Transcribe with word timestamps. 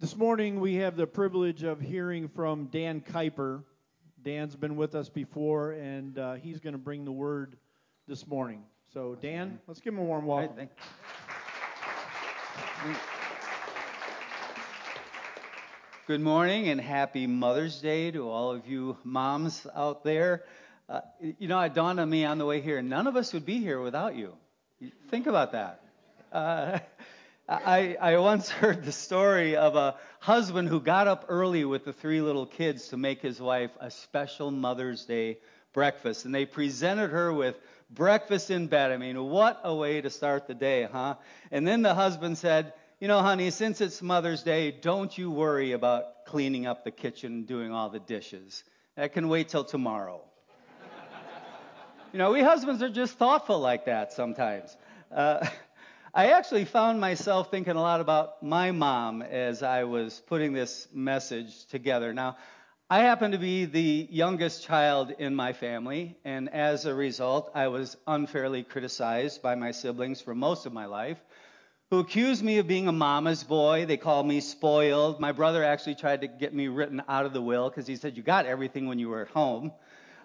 This 0.00 0.16
morning 0.16 0.58
we 0.58 0.74
have 0.76 0.96
the 0.96 1.06
privilege 1.06 1.62
of 1.62 1.80
hearing 1.80 2.26
from 2.28 2.66
Dan 2.66 3.00
Kuiper. 3.00 3.62
Dan's 4.24 4.56
been 4.56 4.74
with 4.74 4.96
us 4.96 5.08
before, 5.08 5.70
and 5.70 6.18
uh, 6.18 6.34
he's 6.34 6.58
going 6.58 6.72
to 6.72 6.78
bring 6.78 7.04
the 7.04 7.12
word 7.12 7.56
this 8.08 8.26
morning. 8.26 8.64
So, 8.92 9.14
Dan, 9.14 9.60
let's 9.68 9.80
give 9.80 9.94
him 9.94 10.00
a 10.00 10.02
warm 10.02 10.26
welcome. 10.26 10.56
Right, 10.56 10.68
Good 16.08 16.20
morning 16.20 16.68
and 16.68 16.80
happy 16.80 17.28
Mother's 17.28 17.80
Day 17.80 18.10
to 18.10 18.28
all 18.28 18.50
of 18.50 18.66
you 18.66 18.98
moms 19.04 19.64
out 19.76 20.02
there. 20.02 20.42
Uh, 20.88 21.02
you 21.38 21.46
know, 21.46 21.60
it 21.60 21.72
dawned 21.72 22.00
on 22.00 22.10
me 22.10 22.24
on 22.24 22.38
the 22.38 22.46
way 22.46 22.60
here, 22.60 22.82
none 22.82 23.06
of 23.06 23.14
us 23.14 23.32
would 23.32 23.46
be 23.46 23.60
here 23.60 23.80
without 23.80 24.16
you. 24.16 24.34
Think 25.08 25.28
about 25.28 25.52
that. 25.52 25.80
Uh, 26.32 26.80
I, 27.48 27.96
I 28.00 28.16
once 28.18 28.48
heard 28.60 28.84
the 28.84 28.92
story 28.92 29.56
of 29.56 29.76
a 29.76 29.96
husband 30.20 30.68
who 30.68 30.80
got 30.80 31.08
up 31.08 31.26
early 31.28 31.64
with 31.64 31.84
the 31.84 31.92
three 31.92 32.20
little 32.20 32.46
kids 32.46 32.88
to 32.88 32.96
make 32.96 33.20
his 33.20 33.40
wife 33.40 33.70
a 33.80 33.90
special 33.90 34.50
Mother's 34.50 35.04
Day 35.04 35.38
breakfast. 35.72 36.24
And 36.24 36.34
they 36.34 36.46
presented 36.46 37.10
her 37.10 37.32
with 37.32 37.58
breakfast 37.90 38.50
in 38.50 38.68
bed. 38.68 38.92
I 38.92 38.96
mean, 38.96 39.22
what 39.22 39.60
a 39.62 39.74
way 39.74 40.00
to 40.00 40.08
start 40.08 40.46
the 40.46 40.54
day, 40.54 40.88
huh? 40.90 41.16
And 41.50 41.66
then 41.68 41.82
the 41.82 41.94
husband 41.94 42.38
said, 42.38 42.72
You 42.98 43.08
know, 43.08 43.20
honey, 43.20 43.50
since 43.50 43.82
it's 43.82 44.00
Mother's 44.00 44.42
Day, 44.42 44.70
don't 44.70 45.16
you 45.16 45.30
worry 45.30 45.72
about 45.72 46.24
cleaning 46.24 46.66
up 46.66 46.84
the 46.84 46.90
kitchen 46.90 47.32
and 47.32 47.46
doing 47.46 47.72
all 47.72 47.90
the 47.90 48.00
dishes. 48.00 48.64
That 48.96 49.12
can 49.12 49.28
wait 49.28 49.50
till 49.50 49.64
tomorrow. 49.64 50.22
you 52.12 52.18
know, 52.18 52.32
we 52.32 52.42
husbands 52.42 52.82
are 52.82 52.88
just 52.88 53.18
thoughtful 53.18 53.58
like 53.58 53.84
that 53.84 54.14
sometimes. 54.14 54.74
Uh, 55.12 55.46
I 56.16 56.26
actually 56.26 56.64
found 56.64 57.00
myself 57.00 57.50
thinking 57.50 57.74
a 57.74 57.80
lot 57.80 58.00
about 58.00 58.40
my 58.40 58.70
mom 58.70 59.20
as 59.20 59.64
I 59.64 59.82
was 59.82 60.22
putting 60.28 60.52
this 60.52 60.86
message 60.94 61.66
together. 61.66 62.14
Now, 62.14 62.36
I 62.88 63.00
happen 63.00 63.32
to 63.32 63.38
be 63.38 63.64
the 63.64 64.06
youngest 64.08 64.62
child 64.62 65.10
in 65.18 65.34
my 65.34 65.52
family, 65.52 66.16
and 66.24 66.48
as 66.50 66.86
a 66.86 66.94
result, 66.94 67.50
I 67.52 67.66
was 67.66 67.96
unfairly 68.06 68.62
criticized 68.62 69.42
by 69.42 69.56
my 69.56 69.72
siblings 69.72 70.20
for 70.20 70.36
most 70.36 70.66
of 70.66 70.72
my 70.72 70.86
life, 70.86 71.18
who 71.90 71.98
accused 71.98 72.44
me 72.44 72.58
of 72.58 72.68
being 72.68 72.86
a 72.86 72.92
mama's 72.92 73.42
boy. 73.42 73.84
They 73.84 73.96
called 73.96 74.28
me 74.28 74.38
spoiled. 74.38 75.18
My 75.18 75.32
brother 75.32 75.64
actually 75.64 75.96
tried 75.96 76.20
to 76.20 76.28
get 76.28 76.54
me 76.54 76.68
written 76.68 77.02
out 77.08 77.26
of 77.26 77.32
the 77.32 77.42
will 77.42 77.70
because 77.70 77.88
he 77.88 77.96
said, 77.96 78.16
You 78.16 78.22
got 78.22 78.46
everything 78.46 78.86
when 78.86 79.00
you 79.00 79.08
were 79.08 79.22
at 79.22 79.30
home. 79.30 79.72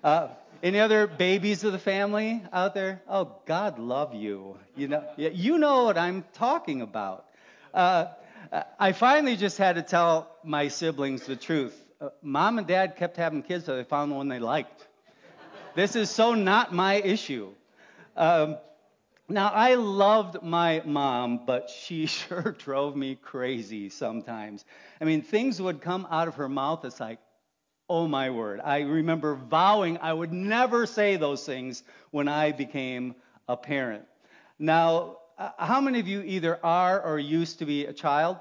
Uh, 0.04 0.28
any 0.62 0.80
other 0.80 1.08
babies 1.08 1.64
of 1.64 1.72
the 1.72 1.80
family 1.80 2.44
out 2.52 2.74
there? 2.74 3.02
Oh, 3.08 3.36
God 3.46 3.80
love 3.80 4.14
you. 4.14 4.58
You 4.76 4.88
know, 4.90 5.04
you 5.18 5.58
know 5.58 5.86
what 5.86 5.98
I'm 5.98 6.24
talking 6.34 6.82
about. 6.82 7.26
Uh, 7.74 8.08
I 8.80 8.94
finally 8.94 9.36
just 9.36 9.58
had 9.58 9.76
to 9.76 9.82
tell 9.82 10.36
my 10.44 10.68
siblings 10.68 11.26
the 11.26 11.36
truth. 11.36 11.76
Uh, 12.02 12.10
Mom 12.22 12.58
and 12.58 12.68
Dad 12.68 12.96
kept 12.96 13.18
having 13.18 13.44
kids, 13.44 13.66
so 13.66 13.76
they 13.76 13.84
found 13.84 14.12
the 14.12 14.16
one 14.16 14.28
they 14.28 14.40
liked. 14.40 14.88
this 15.76 15.96
is 15.96 16.10
so 16.10 16.34
not 16.34 16.74
my 16.74 16.96
issue. 16.96 17.52
Um, 18.18 18.58
now, 19.28 19.50
I 19.50 19.76
loved 19.76 20.42
my 20.42 20.82
mom, 20.86 21.46
but 21.46 21.70
she 21.70 22.06
sure 22.08 22.56
drove 22.58 22.96
me 22.96 23.16
crazy 23.16 23.90
sometimes. 23.90 24.66
I 25.00 25.06
mean, 25.06 25.22
things 25.22 25.62
would 25.62 25.82
come 25.82 26.08
out 26.10 26.28
of 26.28 26.36
her 26.36 26.50
mouth. 26.50 26.84
It's 26.84 27.00
like, 27.00 27.20
Oh 27.90 28.08
my 28.08 28.30
word. 28.30 28.62
I 28.64 28.82
remember 28.82 29.34
vowing 29.34 29.98
I 30.00 30.14
would 30.14 30.32
never 30.32 30.86
say 30.86 31.16
those 31.16 31.44
things 31.44 31.84
when 32.12 32.28
I 32.28 32.52
became 32.52 33.16
a 33.48 33.58
parent. 33.58 34.06
Now, 34.60 35.18
uh, 35.40 35.52
how 35.58 35.82
many 35.82 36.00
of 36.00 36.08
you 36.08 36.22
either 36.22 36.60
are 36.64 37.02
or 37.02 37.18
used 37.18 37.60
to 37.60 37.66
be 37.66 37.86
a 37.86 37.94
child? 37.94 38.38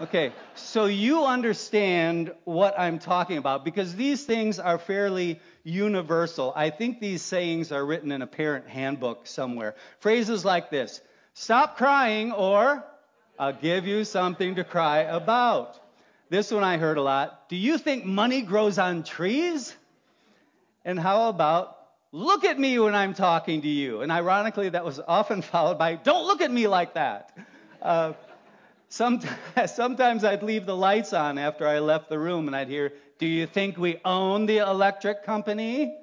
Okay, 0.00 0.32
so 0.54 0.86
you 0.86 1.24
understand 1.24 2.32
what 2.44 2.78
I'm 2.78 2.98
talking 2.98 3.38
about 3.38 3.64
because 3.64 3.94
these 3.94 4.24
things 4.24 4.58
are 4.58 4.78
fairly 4.78 5.40
universal. 5.64 6.52
I 6.56 6.70
think 6.70 6.98
these 6.98 7.22
sayings 7.22 7.72
are 7.72 7.84
written 7.84 8.10
in 8.10 8.22
a 8.22 8.26
parent 8.26 8.68
handbook 8.68 9.26
somewhere. 9.26 9.74
Phrases 10.00 10.44
like 10.44 10.70
this 10.70 11.00
Stop 11.34 11.76
crying, 11.76 12.32
or 12.32 12.84
I'll 13.38 13.52
give 13.52 13.86
you 13.86 14.04
something 14.04 14.54
to 14.56 14.64
cry 14.64 15.00
about. 15.00 15.81
This 16.32 16.50
one 16.50 16.64
I 16.64 16.78
heard 16.78 16.96
a 16.96 17.02
lot. 17.02 17.50
Do 17.50 17.56
you 17.56 17.76
think 17.76 18.06
money 18.06 18.40
grows 18.40 18.78
on 18.78 19.02
trees? 19.02 19.76
And 20.82 20.98
how 20.98 21.28
about 21.28 21.76
look 22.10 22.46
at 22.46 22.58
me 22.58 22.78
when 22.78 22.94
I'm 22.94 23.12
talking 23.12 23.60
to 23.60 23.68
you? 23.68 24.00
And 24.00 24.10
ironically, 24.10 24.70
that 24.70 24.82
was 24.82 24.98
often 24.98 25.42
followed 25.52 25.76
by 25.76 25.96
don't 25.96 26.26
look 26.26 26.40
at 26.40 26.50
me 26.50 26.68
like 26.68 26.94
that. 26.94 27.36
Uh, 27.82 28.14
sometimes, 28.88 29.36
sometimes 29.74 30.24
I'd 30.24 30.42
leave 30.42 30.64
the 30.64 30.74
lights 30.74 31.12
on 31.12 31.36
after 31.36 31.68
I 31.68 31.80
left 31.80 32.08
the 32.08 32.18
room 32.18 32.46
and 32.46 32.56
I'd 32.56 32.68
hear, 32.68 32.94
Do 33.18 33.26
you 33.26 33.46
think 33.46 33.76
we 33.76 34.00
own 34.02 34.46
the 34.46 34.56
electric 34.56 35.24
company? 35.24 35.98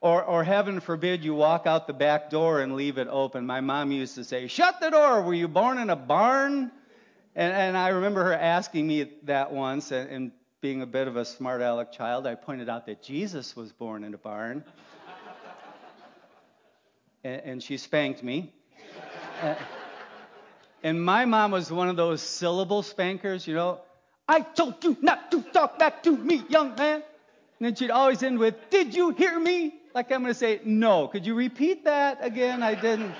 Or, 0.00 0.24
or 0.24 0.42
heaven 0.42 0.80
forbid 0.80 1.22
you 1.22 1.36
walk 1.36 1.68
out 1.68 1.86
the 1.86 1.92
back 1.92 2.30
door 2.30 2.62
and 2.62 2.74
leave 2.74 2.98
it 2.98 3.06
open. 3.08 3.46
My 3.46 3.60
mom 3.60 3.92
used 3.92 4.16
to 4.16 4.24
say, 4.24 4.48
Shut 4.48 4.80
the 4.80 4.90
door. 4.90 5.22
Were 5.22 5.34
you 5.34 5.46
born 5.46 5.78
in 5.78 5.88
a 5.88 5.94
barn? 5.94 6.72
And, 7.36 7.52
and 7.52 7.76
I 7.76 7.88
remember 7.88 8.24
her 8.24 8.34
asking 8.34 8.86
me 8.86 9.10
that 9.24 9.52
once, 9.52 9.92
and, 9.92 10.10
and 10.10 10.32
being 10.60 10.82
a 10.82 10.86
bit 10.86 11.08
of 11.08 11.16
a 11.16 11.24
smart 11.24 11.62
aleck 11.62 11.92
child, 11.92 12.26
I 12.26 12.34
pointed 12.34 12.68
out 12.68 12.86
that 12.86 13.02
Jesus 13.02 13.54
was 13.54 13.72
born 13.72 14.04
in 14.04 14.12
a 14.14 14.18
barn. 14.18 14.64
and, 17.24 17.42
and, 17.44 17.62
she 17.62 17.76
spanked 17.76 18.22
me. 18.22 18.52
and 20.82 21.02
my 21.02 21.24
mom 21.24 21.52
was 21.52 21.70
one 21.70 21.88
of 21.88 21.96
those 21.96 22.20
syllable 22.20 22.82
spankers, 22.82 23.46
you 23.46 23.54
know. 23.54 23.80
I 24.28 24.40
told 24.40 24.82
you 24.84 24.96
not 25.00 25.30
to 25.30 25.42
talk 25.42 25.78
back 25.78 26.02
to 26.04 26.16
me, 26.16 26.42
young 26.48 26.74
man. 26.74 27.02
And 27.58 27.66
then 27.66 27.74
she'd 27.74 27.90
always 27.90 28.22
end 28.22 28.38
with, 28.38 28.54
Did 28.70 28.94
you 28.94 29.10
hear 29.10 29.38
me? 29.38 29.74
Like 29.94 30.12
I'm 30.12 30.22
going 30.22 30.32
to 30.32 30.38
say, 30.38 30.60
No. 30.64 31.08
Could 31.08 31.26
you 31.26 31.34
repeat 31.34 31.84
that 31.84 32.18
again? 32.20 32.62
I 32.62 32.74
didn't. 32.74 33.14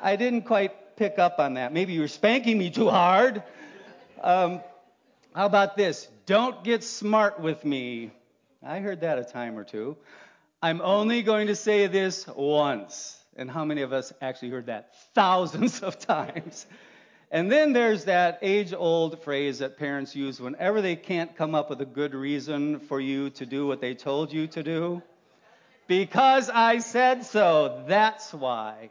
I 0.00 0.16
didn't 0.16 0.42
quite 0.42 0.72
pick 0.96 1.18
up 1.18 1.38
on 1.38 1.54
that. 1.54 1.72
Maybe 1.72 1.92
you 1.92 2.00
were 2.00 2.08
spanking 2.08 2.58
me 2.58 2.70
too 2.70 2.88
hard. 2.88 3.42
Um, 4.22 4.60
how 5.34 5.46
about 5.46 5.76
this? 5.76 6.08
Don't 6.26 6.62
get 6.62 6.84
smart 6.84 7.40
with 7.40 7.64
me. 7.64 8.10
I 8.64 8.80
heard 8.80 9.00
that 9.00 9.18
a 9.18 9.24
time 9.24 9.58
or 9.58 9.64
two. 9.64 9.96
I'm 10.62 10.80
only 10.80 11.22
going 11.22 11.48
to 11.48 11.56
say 11.56 11.86
this 11.88 12.26
once. 12.26 13.18
And 13.36 13.50
how 13.50 13.64
many 13.64 13.82
of 13.82 13.92
us 13.92 14.12
actually 14.20 14.50
heard 14.50 14.66
that 14.66 14.94
thousands 15.14 15.80
of 15.80 15.98
times? 15.98 16.66
And 17.30 17.50
then 17.50 17.72
there's 17.72 18.04
that 18.04 18.40
age 18.42 18.74
old 18.76 19.22
phrase 19.24 19.60
that 19.60 19.78
parents 19.78 20.14
use 20.14 20.38
whenever 20.38 20.82
they 20.82 20.96
can't 20.96 21.34
come 21.34 21.54
up 21.54 21.70
with 21.70 21.80
a 21.80 21.86
good 21.86 22.14
reason 22.14 22.78
for 22.78 23.00
you 23.00 23.30
to 23.30 23.46
do 23.46 23.66
what 23.66 23.80
they 23.80 23.94
told 23.94 24.32
you 24.32 24.46
to 24.48 24.62
do. 24.62 25.02
Because 25.88 26.50
I 26.50 26.78
said 26.78 27.24
so, 27.24 27.84
that's 27.88 28.32
why. 28.34 28.90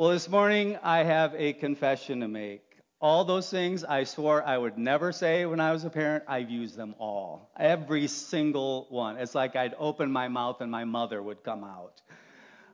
Well, 0.00 0.08
this 0.08 0.30
morning 0.30 0.78
I 0.82 1.02
have 1.02 1.34
a 1.36 1.52
confession 1.52 2.20
to 2.20 2.26
make. 2.26 2.62
All 3.02 3.22
those 3.26 3.50
things 3.50 3.84
I 3.84 4.04
swore 4.04 4.42
I 4.42 4.56
would 4.56 4.78
never 4.78 5.12
say 5.12 5.44
when 5.44 5.60
I 5.60 5.72
was 5.72 5.84
a 5.84 5.90
parent, 5.90 6.24
I've 6.26 6.48
used 6.48 6.74
them 6.74 6.94
all. 6.98 7.50
Every 7.58 8.06
single 8.06 8.86
one. 8.88 9.18
It's 9.18 9.34
like 9.34 9.56
I'd 9.56 9.74
open 9.78 10.10
my 10.10 10.28
mouth 10.28 10.62
and 10.62 10.70
my 10.70 10.84
mother 10.86 11.22
would 11.22 11.44
come 11.44 11.64
out. 11.64 12.00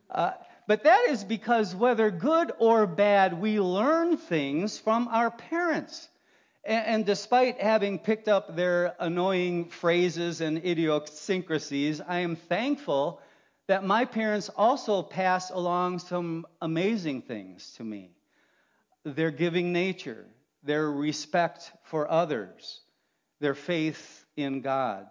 Uh, 0.09 0.31
but 0.69 0.85
that 0.85 1.07
is 1.09 1.25
because 1.25 1.75
whether 1.75 2.13
good 2.13 2.53
or 2.61 2.87
bad, 2.87 3.41
we 3.41 3.59
learn 3.59 4.19
things 4.19 4.79
from 4.79 5.09
our 5.09 5.33
parents. 5.33 6.09
And, 6.65 6.87
and 6.87 7.07
despite 7.07 7.61
having 7.61 7.99
picked 7.99 8.29
up 8.29 8.55
their 8.55 8.95
annoying 9.01 9.71
phrases 9.71 10.41
and 10.41 10.65
idiosyncrasies, 10.65 12.01
I 12.01 12.21
am 12.21 12.37
thankful 12.37 13.21
that 13.69 13.85
my 13.85 14.05
parents 14.05 14.49
also 14.57 15.03
passed 15.03 15.51
along 15.51 15.99
some 15.99 16.47
amazing 16.61 17.23
things 17.23 17.73
to 17.77 17.85
me 17.85 18.11
their 19.05 19.31
giving 19.31 19.73
nature, 19.73 20.27
their 20.65 20.91
respect 20.91 21.71
for 21.85 22.11
others, 22.11 22.81
their 23.39 23.55
faith 23.55 24.25
in 24.37 24.63
God. 24.63 25.07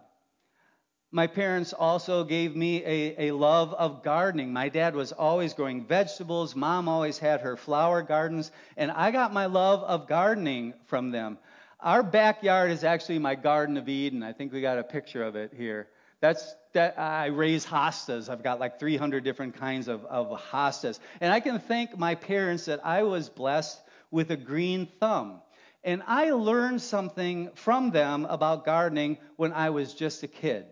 My 1.10 1.28
parents 1.28 1.72
also 1.72 2.24
gave 2.24 2.54
me 2.54 2.84
a, 2.84 3.28
a 3.28 3.34
love 3.34 3.72
of 3.72 4.02
gardening. 4.02 4.52
My 4.52 4.68
dad 4.68 4.94
was 4.94 5.12
always 5.12 5.54
growing 5.54 5.86
vegetables. 5.86 6.54
Mom 6.54 6.88
always 6.88 7.16
had 7.18 7.40
her 7.40 7.56
flower 7.56 8.02
gardens. 8.02 8.50
And 8.76 8.90
I 8.90 9.12
got 9.12 9.32
my 9.32 9.46
love 9.46 9.82
of 9.84 10.08
gardening 10.08 10.74
from 10.88 11.10
them. 11.10 11.38
Our 11.80 12.02
backyard 12.02 12.70
is 12.70 12.84
actually 12.84 13.18
my 13.18 13.34
Garden 13.34 13.78
of 13.78 13.88
Eden. 13.88 14.22
I 14.22 14.34
think 14.34 14.52
we 14.52 14.60
got 14.60 14.78
a 14.78 14.84
picture 14.84 15.22
of 15.22 15.36
it 15.36 15.52
here. 15.56 15.88
That's 16.26 16.56
that 16.72 16.98
I 16.98 17.26
raise 17.26 17.64
hostas. 17.64 18.28
I've 18.28 18.42
got 18.42 18.58
like 18.58 18.80
300 18.80 19.22
different 19.22 19.54
kinds 19.54 19.86
of, 19.86 20.04
of 20.06 20.36
hostas. 20.50 20.98
And 21.20 21.32
I 21.32 21.38
can 21.38 21.60
thank 21.60 21.96
my 21.96 22.16
parents 22.16 22.64
that 22.64 22.84
I 22.84 23.04
was 23.04 23.28
blessed 23.28 23.80
with 24.10 24.32
a 24.32 24.36
green 24.36 24.88
thumb. 24.98 25.40
And 25.84 26.02
I 26.04 26.32
learned 26.32 26.82
something 26.82 27.50
from 27.54 27.92
them 27.92 28.24
about 28.24 28.64
gardening 28.64 29.18
when 29.36 29.52
I 29.52 29.70
was 29.70 29.94
just 29.94 30.24
a 30.24 30.26
kid. 30.26 30.66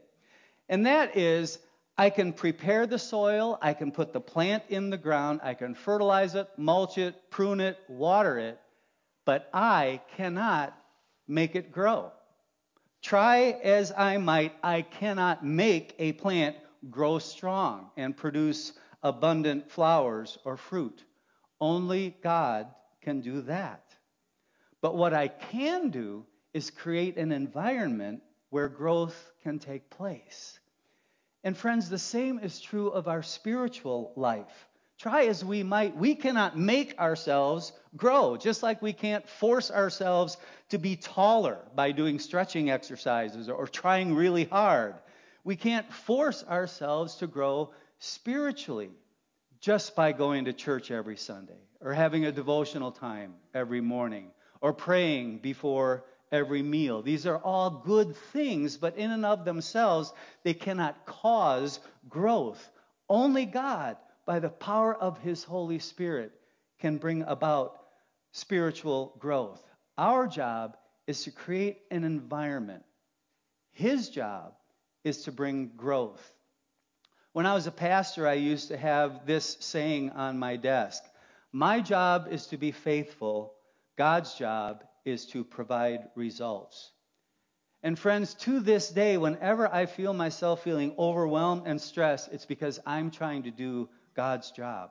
And 0.69 0.87
that 0.87 1.17
is, 1.17 1.61
I 1.97 2.11
can 2.11 2.33
prepare 2.33 2.89
the 2.89 2.99
soil, 2.99 3.57
I 3.63 3.75
can 3.75 3.93
put 3.93 4.13
the 4.13 4.21
plant 4.21 4.65
in 4.71 4.91
the 4.91 4.99
ground, 4.99 5.39
I 5.45 5.55
can 5.55 5.77
fertilize 5.77 6.35
it, 6.35 6.49
mulch 6.57 6.99
it, 6.99 7.31
prune 7.31 7.61
it, 7.61 7.79
water 7.87 8.41
it, 8.41 8.59
but 9.25 9.49
I 9.55 10.01
cannot 10.17 10.77
make 11.29 11.55
it 11.55 11.71
grow. 11.71 12.11
Try 13.05 13.59
as 13.63 13.93
I 13.95 14.17
might, 14.17 14.55
I 14.63 14.81
cannot 14.81 15.45
make 15.45 15.95
a 15.99 16.13
plant 16.13 16.57
grow 16.89 17.19
strong 17.19 17.91
and 17.99 18.17
produce 18.17 18.73
abundant 19.03 19.71
flowers 19.71 20.39
or 20.47 20.57
fruit. 20.57 21.05
Only 21.61 22.17
God 22.23 22.67
can 23.03 23.21
do 23.21 23.43
that. 23.43 23.85
But 24.81 24.97
what 24.97 25.13
I 25.13 25.29
can 25.29 25.91
do 25.91 26.25
is 26.55 26.71
create 26.71 27.19
an 27.19 27.31
environment 27.31 28.23
where 28.49 28.71
growth 28.71 29.33
can 29.43 29.59
take 29.59 29.91
place. 29.91 30.59
And 31.43 31.55
friends, 31.55 31.91
the 31.91 31.99
same 31.99 32.39
is 32.39 32.59
true 32.59 32.89
of 32.89 33.07
our 33.07 33.23
spiritual 33.23 34.15
life. 34.17 34.67
Try 35.05 35.27
as 35.27 35.45
we 35.45 35.63
might, 35.63 35.95
we 35.95 36.15
cannot 36.15 36.57
make 36.57 36.99
ourselves 36.99 37.75
grow, 37.95 38.39
just 38.39 38.63
like 38.63 38.81
we 38.81 38.95
can't 38.95 39.29
force 39.29 39.71
ourselves 39.71 40.39
to 40.71 40.79
be 40.79 40.97
taller 40.97 41.59
by 41.75 41.93
doing 41.93 42.19
stretching 42.19 42.71
exercises 42.71 43.51
or 43.51 43.67
trying 43.67 44.15
really 44.15 44.45
hard. 44.45 44.95
We 45.45 45.57
can't 45.57 45.93
force 45.93 46.43
ourselves 46.43 47.17
to 47.17 47.27
grow 47.27 47.75
spiritually 47.99 48.93
just 49.61 49.95
by 49.95 50.13
going 50.13 50.47
to 50.47 50.55
church 50.55 50.91
every 50.91 51.19
Sunday 51.19 51.61
or 51.83 51.93
having 51.93 52.25
a 52.25 52.33
devotional 52.33 52.91
time 52.91 53.35
every 53.53 53.83
morning 53.83 54.31
or 54.63 54.73
praying 54.73 55.41
before 55.41 56.07
every 56.33 56.63
meal. 56.63 57.03
These 57.03 57.27
are 57.27 57.37
all 57.37 57.83
good 57.85 58.17
things, 58.33 58.79
but 58.79 58.97
in 58.97 59.11
and 59.11 59.27
of 59.27 59.45
themselves, 59.45 60.15
they 60.45 60.55
cannot 60.55 61.05
cause 61.05 61.79
growth. 62.09 62.71
Only 63.07 63.45
God 63.45 63.99
by 64.27 64.39
the 64.39 64.49
power 64.49 64.95
of 64.95 65.19
His 65.19 65.45
Holy 65.45 65.79
Spirit, 65.79 66.33
can 66.79 66.99
bring 66.99 67.23
about 67.23 67.81
spiritual 68.33 69.15
growth. 69.19 69.63
Our 69.97 70.27
job 70.27 70.77
is 71.07 71.25
to 71.25 71.31
create 71.31 71.79
an 71.91 72.05
environment. 72.05 72.85
His 73.73 74.09
job 74.09 74.55
is 75.05 75.23
to 75.25 75.33
bring 75.33 75.73
growth. 75.77 76.23
When 77.33 77.47
I 77.47 77.55
was 77.55 77.67
a 77.67 77.73
pastor, 77.73 78.27
I 78.27 78.35
used 78.35 78.69
to 78.69 78.77
have 78.77 79.27
this 79.27 79.57
saying 79.61 80.11
on 80.11 80.39
my 80.39 80.57
desk 80.57 81.03
My 81.53 81.81
job 81.81 82.29
is 82.31 82.47
to 82.49 82.57
be 82.57 82.73
faithful, 82.73 83.55
God's 83.97 84.35
job 84.35 84.85
is 85.05 85.27
to 85.27 85.45
provide 85.45 86.09
results. 86.15 86.91
And 87.83 87.99
friends, 87.99 88.35
to 88.35 88.61
this 88.61 88.89
day, 88.89 89.19
whenever 89.19 89.69
I 89.73 89.87
feel 89.87 90.15
myself 90.15 90.63
feeling 90.63 90.95
overwhelmed 90.99 91.65
and 91.67 91.79
stressed, 91.79 92.33
it's 92.33 92.47
because 92.47 92.81
I'm 92.87 93.11
trying 93.11 93.43
to 93.43 93.51
do 93.51 93.91
God's 94.15 94.51
job. 94.51 94.91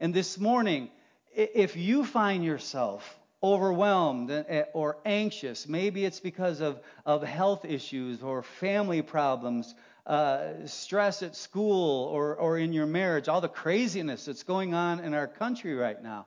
And 0.00 0.12
this 0.12 0.38
morning, 0.38 0.90
if 1.34 1.76
you 1.76 2.04
find 2.04 2.44
yourself 2.44 3.18
overwhelmed 3.42 4.30
or 4.72 4.98
anxious, 5.04 5.66
maybe 5.66 6.04
it's 6.04 6.20
because 6.20 6.60
of, 6.60 6.80
of 7.06 7.22
health 7.22 7.64
issues 7.64 8.22
or 8.22 8.42
family 8.42 9.02
problems, 9.02 9.74
uh, 10.06 10.66
stress 10.66 11.22
at 11.22 11.36
school 11.36 12.06
or, 12.06 12.34
or 12.36 12.58
in 12.58 12.72
your 12.72 12.86
marriage, 12.86 13.28
all 13.28 13.40
the 13.40 13.48
craziness 13.48 14.24
that's 14.24 14.42
going 14.42 14.74
on 14.74 15.00
in 15.00 15.14
our 15.14 15.28
country 15.28 15.74
right 15.74 16.02
now, 16.02 16.26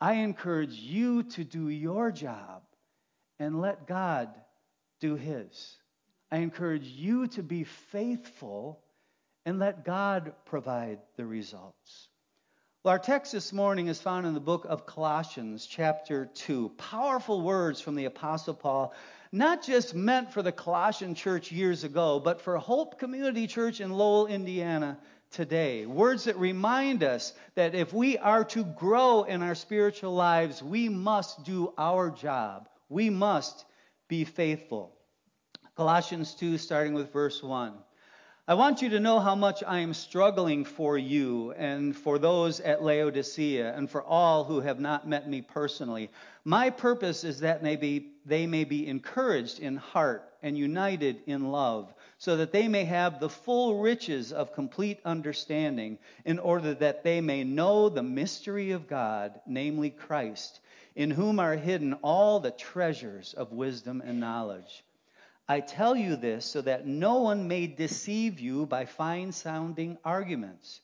I 0.00 0.14
encourage 0.14 0.74
you 0.74 1.24
to 1.24 1.44
do 1.44 1.68
your 1.68 2.12
job 2.12 2.62
and 3.38 3.60
let 3.60 3.86
God 3.86 4.28
do 5.00 5.16
His. 5.16 5.76
I 6.30 6.38
encourage 6.38 6.86
you 6.86 7.28
to 7.28 7.42
be 7.42 7.64
faithful 7.64 8.82
and 9.46 9.60
let 9.60 9.84
God 9.84 10.32
provide 10.44 10.98
the 11.16 11.24
results. 11.24 12.08
Well, 12.82 12.92
our 12.92 12.98
text 12.98 13.30
this 13.32 13.52
morning 13.52 13.86
is 13.86 14.00
found 14.00 14.26
in 14.26 14.34
the 14.34 14.40
book 14.40 14.66
of 14.68 14.86
Colossians, 14.86 15.66
chapter 15.66 16.26
2. 16.34 16.72
Powerful 16.76 17.40
words 17.40 17.80
from 17.80 17.94
the 17.94 18.06
Apostle 18.06 18.54
Paul, 18.54 18.92
not 19.30 19.62
just 19.62 19.94
meant 19.94 20.32
for 20.32 20.42
the 20.42 20.50
Colossian 20.50 21.14
church 21.14 21.52
years 21.52 21.84
ago, 21.84 22.18
but 22.18 22.40
for 22.40 22.58
Hope 22.58 22.98
Community 22.98 23.46
Church 23.46 23.80
in 23.80 23.92
Lowell, 23.92 24.26
Indiana 24.26 24.98
today. 25.30 25.86
Words 25.86 26.24
that 26.24 26.38
remind 26.38 27.04
us 27.04 27.32
that 27.54 27.76
if 27.76 27.92
we 27.92 28.18
are 28.18 28.44
to 28.46 28.64
grow 28.64 29.22
in 29.22 29.42
our 29.42 29.54
spiritual 29.54 30.14
lives, 30.14 30.60
we 30.60 30.88
must 30.88 31.44
do 31.44 31.72
our 31.78 32.10
job. 32.10 32.68
We 32.88 33.10
must 33.10 33.64
be 34.08 34.24
faithful. 34.24 34.92
Colossians 35.76 36.34
2, 36.34 36.58
starting 36.58 36.94
with 36.94 37.12
verse 37.12 37.40
1. 37.42 37.74
I 38.48 38.54
want 38.54 38.80
you 38.80 38.90
to 38.90 39.00
know 39.00 39.18
how 39.18 39.34
much 39.34 39.64
I 39.66 39.80
am 39.80 39.92
struggling 39.92 40.64
for 40.64 40.96
you 40.96 41.50
and 41.54 41.96
for 41.96 42.16
those 42.16 42.60
at 42.60 42.80
Laodicea 42.80 43.74
and 43.74 43.90
for 43.90 44.04
all 44.04 44.44
who 44.44 44.60
have 44.60 44.78
not 44.78 45.08
met 45.08 45.28
me 45.28 45.42
personally. 45.42 46.10
My 46.44 46.70
purpose 46.70 47.24
is 47.24 47.40
that 47.40 47.60
they 47.60 48.46
may 48.46 48.62
be 48.62 48.86
encouraged 48.86 49.58
in 49.58 49.76
heart 49.76 50.32
and 50.44 50.56
united 50.56 51.22
in 51.26 51.50
love, 51.50 51.92
so 52.18 52.36
that 52.36 52.52
they 52.52 52.68
may 52.68 52.84
have 52.84 53.18
the 53.18 53.28
full 53.28 53.80
riches 53.80 54.32
of 54.32 54.54
complete 54.54 55.00
understanding, 55.04 55.98
in 56.24 56.38
order 56.38 56.72
that 56.74 57.02
they 57.02 57.20
may 57.20 57.42
know 57.42 57.88
the 57.88 58.04
mystery 58.04 58.70
of 58.70 58.86
God, 58.86 59.40
namely 59.44 59.90
Christ, 59.90 60.60
in 60.94 61.10
whom 61.10 61.40
are 61.40 61.56
hidden 61.56 61.94
all 61.94 62.38
the 62.38 62.52
treasures 62.52 63.34
of 63.34 63.50
wisdom 63.50 64.00
and 64.06 64.20
knowledge. 64.20 64.84
I 65.48 65.60
tell 65.60 65.94
you 65.94 66.16
this 66.16 66.44
so 66.44 66.60
that 66.62 66.86
no 66.86 67.20
one 67.20 67.46
may 67.46 67.68
deceive 67.68 68.40
you 68.40 68.66
by 68.66 68.84
fine 68.84 69.30
sounding 69.30 69.96
arguments. 70.04 70.80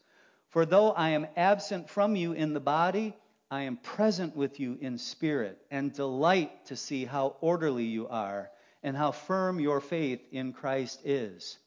For 0.50 0.64
though 0.64 0.92
I 0.92 1.10
am 1.10 1.26
absent 1.36 1.90
from 1.90 2.14
you 2.14 2.32
in 2.32 2.52
the 2.52 2.60
body, 2.60 3.16
I 3.50 3.62
am 3.62 3.76
present 3.76 4.36
with 4.36 4.60
you 4.60 4.78
in 4.80 4.98
spirit, 4.98 5.58
and 5.70 5.92
delight 5.92 6.66
to 6.66 6.76
see 6.76 7.04
how 7.04 7.36
orderly 7.40 7.84
you 7.84 8.06
are, 8.06 8.50
and 8.82 8.96
how 8.96 9.10
firm 9.10 9.58
your 9.58 9.80
faith 9.80 10.20
in 10.30 10.52
Christ 10.52 11.00
is. 11.04 11.58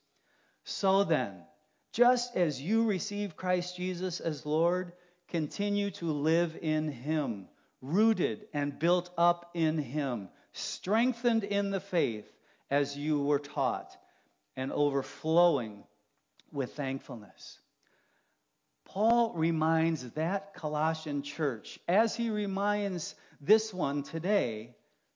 So 0.63 1.03
then, 1.03 1.43
just 1.91 2.35
as 2.35 2.61
you 2.61 2.85
receive 2.85 3.35
Christ 3.35 3.75
Jesus 3.75 4.19
as 4.19 4.45
Lord, 4.45 4.93
continue 5.27 5.91
to 5.91 6.11
live 6.11 6.57
in 6.61 6.91
him, 6.91 7.49
rooted 7.81 8.47
and 8.53 8.79
built 8.79 9.09
up 9.17 9.51
in 9.53 9.77
him, 9.77 10.29
strengthened 10.53 11.43
in 11.43 11.71
the 11.71 11.79
faith 11.79 12.31
as 12.69 12.97
you 12.97 13.21
were 13.21 13.39
taught, 13.39 13.95
and 14.55 14.71
overflowing 14.71 15.83
with 16.51 16.73
thankfulness. 16.73 17.59
Paul 18.85 19.33
reminds 19.33 20.09
that 20.11 20.53
Colossian 20.53 21.21
church, 21.21 21.79
as 21.87 22.15
he 22.15 22.29
reminds 22.29 23.15
this 23.41 23.73
one 23.73 24.03
today, 24.03 24.75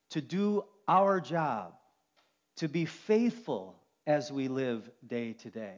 to 0.09 0.21
do 0.21 0.65
our 0.87 1.21
job, 1.21 1.73
to 2.57 2.67
be 2.67 2.85
faithful 2.85 3.79
as 4.05 4.31
we 4.31 4.47
live 4.47 4.89
day 5.05 5.33
to 5.33 5.49
day. 5.49 5.77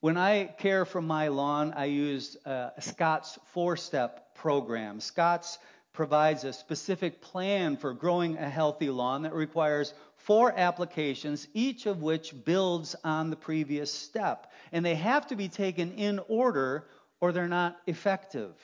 When 0.00 0.16
I 0.16 0.44
care 0.44 0.84
for 0.84 1.00
my 1.00 1.28
lawn, 1.28 1.72
I 1.76 1.86
use 1.86 2.36
uh, 2.44 2.70
Scott's 2.80 3.38
four 3.52 3.76
step 3.76 4.34
program. 4.34 5.00
Scott's 5.00 5.58
provides 5.92 6.44
a 6.44 6.52
specific 6.52 7.20
plan 7.20 7.76
for 7.76 7.94
growing 7.94 8.36
a 8.36 8.50
healthy 8.50 8.90
lawn 8.90 9.22
that 9.22 9.32
requires 9.32 9.94
four 10.24 10.52
applications, 10.56 11.46
each 11.54 11.86
of 11.86 12.02
which 12.02 12.34
builds 12.44 12.96
on 13.04 13.30
the 13.30 13.36
previous 13.36 13.92
step. 13.92 14.52
And 14.72 14.84
they 14.84 14.94
have 14.94 15.26
to 15.28 15.36
be 15.36 15.48
taken 15.48 15.92
in 15.92 16.20
order 16.28 16.86
or 17.20 17.32
they're 17.32 17.48
not 17.48 17.76
effective. 17.86 18.54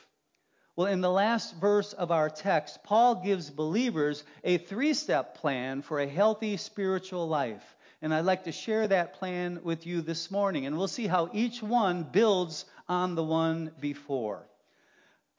Well, 0.77 0.87
in 0.87 1.01
the 1.01 1.11
last 1.11 1.55
verse 1.57 1.93
of 1.93 2.11
our 2.11 2.31
text, 2.31 2.83
Paul 2.85 3.23
gives 3.23 3.51
believers 3.51 4.25
a 4.45 4.59
three 4.59 4.95
step 4.95 5.37
plan 5.37 5.83
for 5.83 6.01
a 6.01 6.07
healthy 6.07 6.57
spiritual 6.57 7.29
life. 7.29 7.63
And 8.03 8.15
I'd 8.15 8.25
like 8.25 8.45
to 8.45 8.53
share 8.53 8.89
that 8.89 9.15
plan 9.15 9.61
with 9.63 9.87
you 9.87 10.01
this 10.01 10.31
morning. 10.31 10.65
And 10.65 10.79
we'll 10.79 10.89
see 10.89 11.07
how 11.07 11.29
each 11.35 11.63
one 11.63 12.03
builds 12.05 12.65
on 12.89 13.15
the 13.15 13.25
one 13.25 13.73
before. 13.79 14.47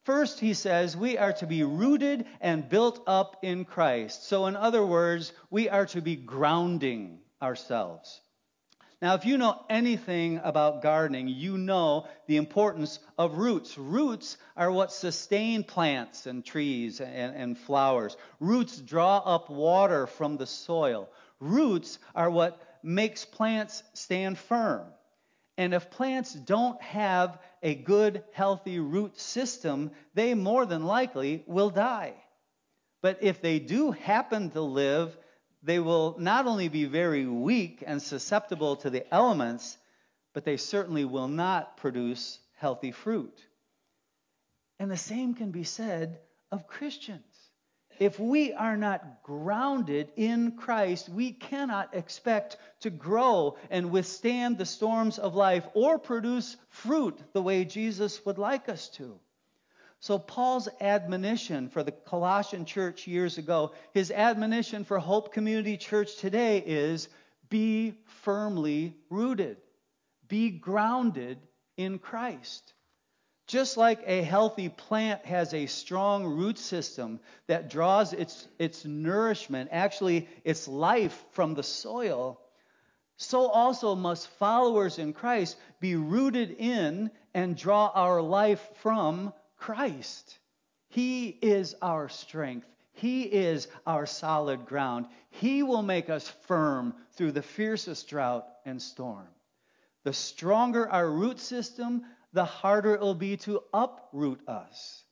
First, 0.03 0.39
he 0.39 0.55
says, 0.55 0.97
we 0.97 1.17
are 1.17 1.33
to 1.33 1.45
be 1.45 1.63
rooted 1.63 2.25
and 2.39 2.67
built 2.67 3.03
up 3.05 3.37
in 3.43 3.65
Christ. 3.65 4.27
So, 4.27 4.47
in 4.47 4.55
other 4.55 4.83
words, 4.83 5.31
we 5.51 5.69
are 5.69 5.85
to 5.87 6.01
be 6.01 6.15
grounding 6.15 7.19
ourselves. 7.41 8.21
Now, 9.01 9.15
if 9.15 9.25
you 9.25 9.37
know 9.37 9.63
anything 9.67 10.39
about 10.43 10.83
gardening, 10.83 11.27
you 11.27 11.57
know 11.57 12.07
the 12.27 12.37
importance 12.37 12.99
of 13.17 13.37
roots. 13.37 13.75
Roots 13.77 14.37
are 14.55 14.71
what 14.71 14.91
sustain 14.91 15.63
plants 15.63 16.27
and 16.27 16.45
trees 16.45 17.01
and, 17.01 17.35
and, 17.35 17.57
flowers. 17.57 18.15
Roots 18.39 18.77
draw 18.77 19.17
up 19.17 19.49
water 19.49 20.05
from 20.05 20.37
the 20.37 20.45
soil. 20.45 21.09
Roots 21.39 21.97
are 22.13 22.29
what 22.29 22.61
makes 22.83 23.25
plants 23.25 23.81
stand 23.93 24.37
firm. 24.37 24.85
And 25.57 25.73
if 25.73 25.91
plants 25.91 26.33
don't 26.33 26.81
have 26.81 27.39
a 27.61 27.75
good, 27.75 28.23
healthy 28.33 28.79
root 28.79 29.19
system, 29.19 29.91
they 30.13 30.33
more 30.33 30.65
than 30.65 30.85
likely 30.85 31.43
will 31.45 31.69
die. 31.69 32.13
But 33.01 33.19
if 33.21 33.41
they 33.41 33.59
do 33.59 33.91
happen 33.91 34.51
to 34.51 34.61
live, 34.61 35.17
they 35.63 35.79
will 35.79 36.15
not 36.19 36.47
only 36.47 36.69
be 36.69 36.85
very 36.85 37.25
weak 37.25 37.83
and 37.85 38.01
susceptible 38.01 38.77
to 38.77 38.89
the 38.89 39.11
elements, 39.13 39.77
but 40.33 40.45
they 40.45 40.57
certainly 40.57 41.05
will 41.05 41.27
not 41.27 41.77
produce 41.77 42.39
healthy 42.57 42.91
fruit. 42.91 43.45
And 44.79 44.89
the 44.89 44.97
same 44.97 45.33
can 45.33 45.51
be 45.51 45.63
said 45.63 46.19
of 46.51 46.67
Christians. 46.67 47.30
If 47.99 48.19
we 48.19 48.53
are 48.53 48.77
not 48.77 49.23
grounded 49.23 50.11
in 50.15 50.53
Christ, 50.53 51.09
we 51.09 51.31
cannot 51.31 51.95
expect 51.95 52.57
to 52.81 52.89
grow 52.89 53.57
and 53.69 53.91
withstand 53.91 54.57
the 54.57 54.65
storms 54.65 55.19
of 55.19 55.35
life 55.35 55.67
or 55.73 55.99
produce 55.99 56.57
fruit 56.69 57.19
the 57.33 57.41
way 57.41 57.65
Jesus 57.65 58.25
would 58.25 58.37
like 58.37 58.69
us 58.69 58.89
to. 58.89 59.19
So, 59.99 60.17
Paul's 60.17 60.67
admonition 60.79 61.69
for 61.69 61.83
the 61.83 61.91
Colossian 61.91 62.65
church 62.65 63.05
years 63.05 63.37
ago, 63.37 63.73
his 63.93 64.09
admonition 64.09 64.83
for 64.83 64.97
Hope 64.97 65.31
Community 65.31 65.77
Church 65.77 66.15
today 66.15 66.57
is 66.65 67.07
be 67.49 67.93
firmly 68.23 68.95
rooted, 69.11 69.57
be 70.27 70.49
grounded 70.49 71.37
in 71.77 71.99
Christ. 71.99 72.73
Just 73.51 73.75
like 73.75 73.99
a 74.05 74.21
healthy 74.21 74.69
plant 74.69 75.25
has 75.25 75.53
a 75.53 75.65
strong 75.65 76.23
root 76.25 76.57
system 76.57 77.19
that 77.47 77.69
draws 77.69 78.13
its, 78.13 78.47
its 78.57 78.85
nourishment, 78.85 79.71
actually 79.73 80.29
its 80.45 80.69
life 80.69 81.25
from 81.31 81.53
the 81.53 81.61
soil, 81.61 82.39
so 83.17 83.49
also 83.49 83.93
must 83.93 84.29
followers 84.39 84.99
in 84.99 85.11
Christ 85.11 85.57
be 85.81 85.97
rooted 85.97 86.51
in 86.59 87.11
and 87.33 87.57
draw 87.57 87.91
our 87.93 88.21
life 88.21 88.65
from 88.75 89.33
Christ. 89.57 90.39
He 90.87 91.27
is 91.27 91.75
our 91.81 92.07
strength. 92.07 92.73
He 92.93 93.23
is 93.23 93.67
our 93.85 94.05
solid 94.05 94.65
ground. 94.65 95.07
He 95.29 95.61
will 95.61 95.83
make 95.83 96.09
us 96.09 96.25
firm 96.47 96.93
through 97.17 97.33
the 97.33 97.41
fiercest 97.41 98.07
drought 98.07 98.47
and 98.63 98.81
storm. 98.81 99.27
The 100.05 100.13
stronger 100.13 100.89
our 100.89 101.09
root 101.09 101.41
system, 101.41 102.05
the 102.33 102.45
harder 102.45 102.93
it 102.95 103.01
will 103.01 103.15
be 103.15 103.37
to 103.37 103.61
uproot 103.73 104.47
us. 104.47 105.03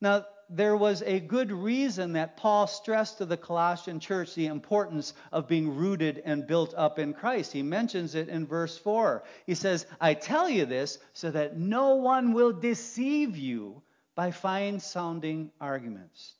Now, 0.00 0.24
there 0.48 0.76
was 0.76 1.02
a 1.02 1.20
good 1.20 1.52
reason 1.52 2.14
that 2.14 2.36
Paul 2.36 2.66
stressed 2.66 3.18
to 3.18 3.26
the 3.26 3.36
Colossian 3.36 4.00
church 4.00 4.34
the 4.34 4.46
importance 4.46 5.14
of 5.30 5.46
being 5.46 5.76
rooted 5.76 6.20
and 6.24 6.46
built 6.46 6.74
up 6.76 6.98
in 6.98 7.14
Christ. 7.14 7.52
He 7.52 7.62
mentions 7.62 8.16
it 8.16 8.28
in 8.28 8.46
verse 8.46 8.76
4. 8.76 9.22
He 9.46 9.54
says, 9.54 9.86
I 10.00 10.14
tell 10.14 10.48
you 10.48 10.66
this 10.66 10.98
so 11.12 11.30
that 11.30 11.56
no 11.56 11.96
one 11.96 12.32
will 12.32 12.52
deceive 12.52 13.36
you 13.36 13.82
by 14.16 14.32
fine 14.32 14.80
sounding 14.80 15.52
arguments. 15.60 16.34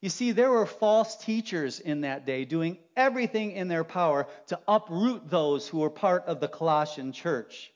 You 0.00 0.08
see, 0.08 0.32
there 0.32 0.50
were 0.50 0.66
false 0.66 1.16
teachers 1.16 1.80
in 1.80 2.00
that 2.00 2.24
day 2.24 2.44
doing 2.46 2.78
everything 2.96 3.52
in 3.52 3.68
their 3.68 3.84
power 3.84 4.26
to 4.46 4.58
uproot 4.66 5.28
those 5.28 5.68
who 5.68 5.78
were 5.78 5.90
part 5.90 6.24
of 6.24 6.40
the 6.40 6.48
Colossian 6.48 7.12
church. 7.12 7.72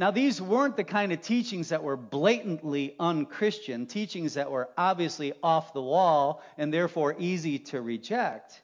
Now, 0.00 0.10
these 0.10 0.40
weren't 0.40 0.78
the 0.78 0.84
kind 0.84 1.12
of 1.12 1.20
teachings 1.20 1.68
that 1.68 1.82
were 1.82 1.98
blatantly 1.98 2.96
unchristian, 2.98 3.84
teachings 3.84 4.32
that 4.32 4.50
were 4.50 4.70
obviously 4.78 5.34
off 5.42 5.74
the 5.74 5.82
wall 5.82 6.42
and 6.56 6.72
therefore 6.72 7.16
easy 7.18 7.58
to 7.58 7.82
reject. 7.82 8.62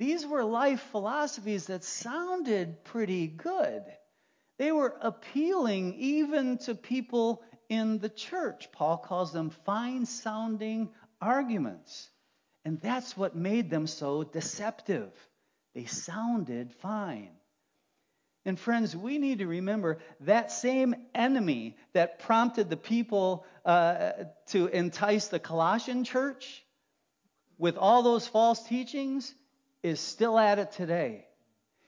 These 0.00 0.26
were 0.26 0.42
life 0.42 0.80
philosophies 0.90 1.66
that 1.66 1.84
sounded 1.84 2.82
pretty 2.82 3.28
good. 3.28 3.84
They 4.58 4.72
were 4.72 4.96
appealing 5.00 5.94
even 6.00 6.58
to 6.58 6.74
people 6.74 7.44
in 7.68 8.00
the 8.00 8.08
church. 8.08 8.72
Paul 8.72 8.98
calls 8.98 9.32
them 9.32 9.50
fine 9.50 10.04
sounding 10.04 10.88
arguments. 11.20 12.10
And 12.64 12.80
that's 12.80 13.16
what 13.16 13.36
made 13.36 13.70
them 13.70 13.86
so 13.86 14.24
deceptive. 14.24 15.12
They 15.76 15.84
sounded 15.84 16.72
fine. 16.72 17.35
And 18.46 18.56
friends, 18.58 18.96
we 18.96 19.18
need 19.18 19.40
to 19.40 19.46
remember 19.48 19.98
that 20.20 20.52
same 20.52 20.94
enemy 21.16 21.76
that 21.94 22.20
prompted 22.20 22.70
the 22.70 22.76
people 22.76 23.44
uh, 23.64 24.12
to 24.50 24.68
entice 24.68 25.26
the 25.26 25.40
Colossian 25.40 26.04
church 26.04 26.64
with 27.58 27.76
all 27.76 28.04
those 28.04 28.28
false 28.28 28.62
teachings 28.62 29.34
is 29.82 29.98
still 29.98 30.38
at 30.38 30.60
it 30.60 30.70
today. 30.70 31.26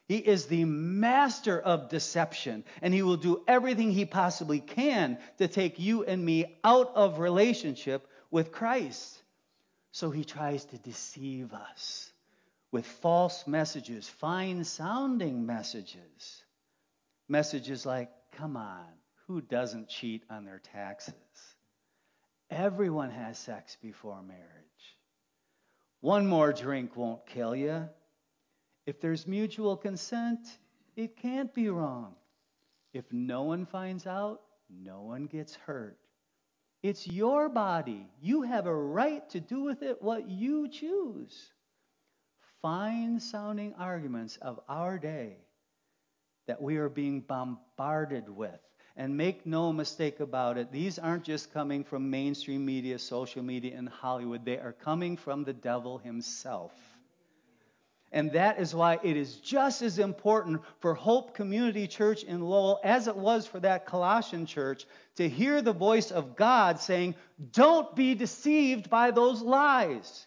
He 0.09 0.17
is 0.17 0.47
the 0.47 0.65
master 0.65 1.61
of 1.61 1.91
deception, 1.91 2.65
and 2.83 2.93
he 2.93 3.03
will 3.03 3.19
do 3.19 3.45
everything 3.47 3.93
he 3.93 4.05
possibly 4.05 4.59
can 4.59 5.19
to 5.37 5.47
take 5.47 5.79
you 5.79 6.03
and 6.05 6.25
me 6.25 6.59
out 6.65 6.91
of 6.97 7.21
relationship 7.21 8.05
with 8.33 8.51
Christ. 8.51 9.17
So 9.93 10.11
he 10.11 10.25
tries 10.25 10.65
to 10.65 10.79
deceive 10.79 11.53
us 11.53 12.11
with 12.73 12.85
false 12.85 13.47
messages, 13.47 14.09
fine 14.09 14.65
sounding 14.65 15.47
messages. 15.47 16.43
Messages 17.29 17.85
like, 17.85 18.11
come 18.33 18.57
on, 18.57 18.87
who 19.27 19.43
doesn't 19.43 19.89
cheat 19.89 20.25
on 20.31 20.45
their 20.45 20.61
taxes? 20.61 21.15
Everyone 22.51 23.11
has 23.11 23.39
sex 23.39 23.77
before 23.83 24.23
marriage. 24.23 24.43
One 26.01 26.27
more 26.27 26.53
drink 26.53 26.97
won't 26.97 27.27
kill 27.27 27.55
you. 27.55 27.89
If 28.87 29.01
there's 29.01 29.27
mutual 29.27 29.77
consent, 29.77 30.41
it 30.97 31.19
can't 31.19 31.53
be 31.53 31.69
wrong. 31.69 32.15
If 32.95 33.05
no 33.13 33.43
one 33.43 33.67
finds 33.67 34.07
out, 34.07 34.41
no 34.71 35.03
one 35.03 35.27
gets 35.27 35.55
hurt. 35.55 35.99
It's 36.83 37.07
your 37.07 37.51
body. 37.51 38.07
You 38.23 38.43
have 38.43 38.67
a 38.67 38.75
right 38.75 39.29
to 39.31 39.41
do 39.41 39.63
with 39.63 39.83
it 39.83 40.01
what 40.01 40.31
you 40.31 40.69
choose. 40.69 41.53
Fine 42.63 43.21
sounding 43.21 43.75
arguments 43.75 44.39
of 44.41 44.61
our 44.69 44.99
day 44.99 45.37
that 46.49 46.61
we 46.61 46.79
are 46.79 46.89
being 46.89 47.21
bombarded 47.21 48.29
with. 48.29 48.59
And 48.97 49.17
make 49.17 49.47
no 49.47 49.73
mistake 49.73 50.19
about 50.19 50.59
it, 50.59 50.73
these 50.73 50.99
aren't 50.99 51.23
just 51.23 51.55
coming 51.55 51.85
from 51.85 52.11
mainstream 52.11 52.67
media, 52.67 52.99
social 52.99 53.45
media, 53.45 53.77
and 53.77 53.89
Hollywood. 53.89 54.45
They 54.45 54.59
are 54.59 54.73
coming 54.73 55.17
from 55.17 55.45
the 55.45 55.53
devil 55.53 55.99
himself. 55.99 56.73
And 58.11 58.33
that 58.33 58.59
is 58.59 58.75
why 58.75 58.99
it 59.03 59.17
is 59.17 59.37
just 59.37 59.83
as 59.83 59.99
important 59.99 60.63
for 60.81 60.95
Hope 60.95 61.35
Community 61.35 61.87
Church 61.87 62.23
in 62.25 62.41
Lowell 62.41 62.81
as 62.83 63.07
it 63.07 63.17
was 63.17 63.47
for 63.47 63.61
that 63.61 63.87
Colossian 63.87 64.47
church 64.47 64.87
to 65.17 65.29
hear 65.29 65.61
the 65.61 65.75
voice 65.75 66.11
of 66.11 66.35
God 66.35 66.81
saying, 66.81 67.15
Don't 67.53 67.95
be 67.95 68.15
deceived 68.15 68.89
by 68.89 69.11
those 69.11 69.43
lies. 69.43 70.27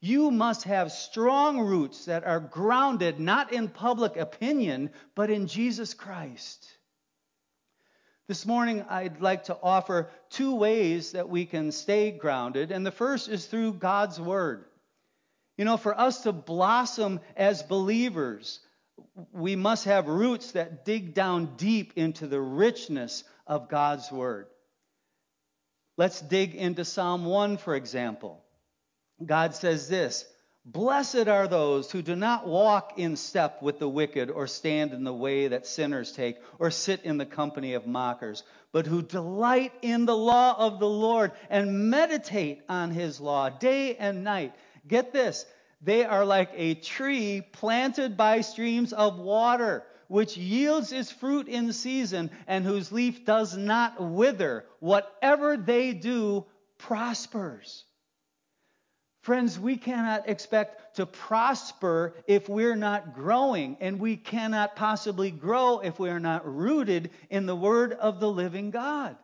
You 0.00 0.30
must 0.30 0.64
have 0.64 0.92
strong 0.92 1.60
roots 1.60 2.04
that 2.04 2.24
are 2.24 2.40
grounded 2.40 3.18
not 3.18 3.52
in 3.52 3.68
public 3.68 4.16
opinion, 4.16 4.90
but 5.14 5.30
in 5.30 5.48
Jesus 5.48 5.92
Christ. 5.92 6.66
This 8.28 8.46
morning, 8.46 8.84
I'd 8.88 9.20
like 9.20 9.44
to 9.44 9.58
offer 9.60 10.10
two 10.30 10.54
ways 10.54 11.12
that 11.12 11.28
we 11.28 11.46
can 11.46 11.72
stay 11.72 12.10
grounded, 12.12 12.70
and 12.70 12.86
the 12.86 12.92
first 12.92 13.28
is 13.28 13.46
through 13.46 13.72
God's 13.74 14.20
Word. 14.20 14.66
You 15.56 15.64
know, 15.64 15.76
for 15.76 15.98
us 15.98 16.22
to 16.22 16.32
blossom 16.32 17.20
as 17.36 17.62
believers, 17.62 18.60
we 19.32 19.56
must 19.56 19.86
have 19.86 20.06
roots 20.06 20.52
that 20.52 20.84
dig 20.84 21.14
down 21.14 21.56
deep 21.56 21.94
into 21.96 22.28
the 22.28 22.40
richness 22.40 23.24
of 23.46 23.68
God's 23.68 24.12
Word. 24.12 24.46
Let's 25.96 26.20
dig 26.20 26.54
into 26.54 26.84
Psalm 26.84 27.24
1, 27.24 27.56
for 27.56 27.74
example. 27.74 28.44
God 29.24 29.54
says 29.54 29.88
this 29.88 30.24
Blessed 30.64 31.28
are 31.28 31.48
those 31.48 31.90
who 31.90 32.02
do 32.02 32.14
not 32.14 32.46
walk 32.46 32.98
in 32.98 33.16
step 33.16 33.62
with 33.62 33.78
the 33.78 33.88
wicked, 33.88 34.30
or 34.30 34.46
stand 34.46 34.92
in 34.92 35.02
the 35.02 35.14
way 35.14 35.48
that 35.48 35.66
sinners 35.66 36.12
take, 36.12 36.36
or 36.58 36.70
sit 36.70 37.04
in 37.04 37.16
the 37.16 37.24
company 37.24 37.72
of 37.72 37.86
mockers, 37.86 38.42
but 38.70 38.86
who 38.86 39.00
delight 39.00 39.72
in 39.80 40.04
the 40.04 40.16
law 40.16 40.54
of 40.58 40.78
the 40.78 40.88
Lord 40.88 41.32
and 41.48 41.88
meditate 41.88 42.62
on 42.68 42.90
his 42.90 43.18
law 43.18 43.48
day 43.48 43.96
and 43.96 44.24
night. 44.24 44.54
Get 44.86 45.12
this. 45.12 45.46
They 45.80 46.04
are 46.04 46.26
like 46.26 46.50
a 46.54 46.74
tree 46.74 47.40
planted 47.52 48.16
by 48.16 48.42
streams 48.42 48.92
of 48.92 49.18
water, 49.18 49.86
which 50.08 50.36
yields 50.36 50.92
its 50.92 51.10
fruit 51.10 51.48
in 51.48 51.72
season 51.72 52.30
and 52.46 52.64
whose 52.64 52.92
leaf 52.92 53.24
does 53.24 53.56
not 53.56 54.02
wither. 54.02 54.66
Whatever 54.80 55.56
they 55.56 55.94
do 55.94 56.44
prospers. 56.76 57.84
Friends, 59.28 59.60
we 59.60 59.76
cannot 59.76 60.26
expect 60.26 60.96
to 60.96 61.04
prosper 61.04 62.14
if 62.26 62.48
we're 62.48 62.74
not 62.74 63.14
growing, 63.14 63.76
and 63.78 64.00
we 64.00 64.16
cannot 64.16 64.74
possibly 64.74 65.30
grow 65.30 65.80
if 65.80 65.98
we 65.98 66.08
are 66.08 66.18
not 66.18 66.50
rooted 66.50 67.10
in 67.28 67.44
the 67.44 67.54
Word 67.54 67.92
of 67.92 68.20
the 68.20 68.30
living 68.30 68.70
God. 68.70 69.18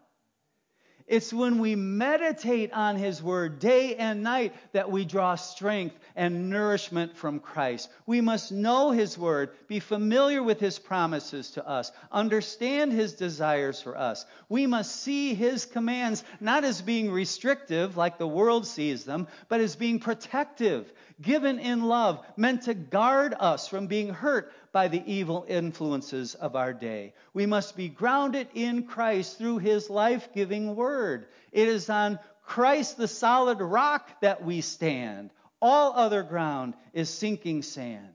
It's 1.07 1.35
when 1.35 1.59
we 1.59 1.77
meditate 1.77 2.73
on 2.73 2.97
His 2.97 3.23
Word 3.23 3.59
day 3.59 3.95
and 3.97 4.23
night 4.23 4.55
that 4.73 4.91
we 4.91 5.05
draw 5.05 5.35
strength 5.35 5.99
and 6.17 6.49
nourishment 6.49 7.15
from 7.15 7.41
Christ. 7.41 7.91
We 8.07 8.23
must 8.23 8.53
know 8.53 8.91
His 8.91 9.19
Word, 9.19 9.51
be 9.69 9.81
familiar 9.81 10.43
with 10.43 10.61
His 10.61 10.79
promises 10.79 11.51
to 11.53 11.69
us, 11.69 11.93
understand 12.11 12.93
His 12.93 13.13
desires 13.13 13.83
for 13.83 13.99
us. 13.99 14.25
We 14.49 14.67
must 14.67 15.03
see 15.03 15.35
His 15.35 15.67
commands 15.67 16.25
not 16.41 16.65
as 16.65 16.81
being 16.81 17.11
restrictive 17.11 17.99
like 17.99 18.17
the 18.17 18.27
world 18.27 18.67
sees 18.67 19.05
them, 19.05 19.29
but 19.49 19.61
as 19.61 19.77
being 19.77 19.99
protective, 19.99 20.91
given 21.21 21.59
in 21.59 21.85
love, 21.85 22.25
meant 22.37 22.63
to 22.63 22.75
guard 22.75 23.35
us 23.39 23.69
from 23.69 23.87
being 23.87 24.09
hurt 24.09 24.53
by 24.73 24.89
the 24.89 25.03
evil 25.11 25.45
influences 25.49 26.35
of 26.35 26.57
our 26.57 26.73
day. 26.73 27.15
We 27.33 27.47
must 27.47 27.77
be 27.77 27.89
grounded 27.89 28.49
in 28.55 28.85
Christ 28.85 29.39
through 29.39 29.59
his 29.59 29.89
life 29.89 30.29
giving 30.35 30.75
word. 30.75 31.27
It 31.53 31.69
is 31.69 31.89
on 31.89 32.19
Christ 32.43 32.97
the 32.97 33.09
solid 33.09 33.61
rock 33.61 34.21
that 34.21 34.45
we 34.45 34.61
stand. 34.61 35.31
All 35.63 35.93
other 35.95 36.23
ground 36.23 36.75
is 36.93 37.09
sinking 37.09 37.63
sand. 37.63 38.13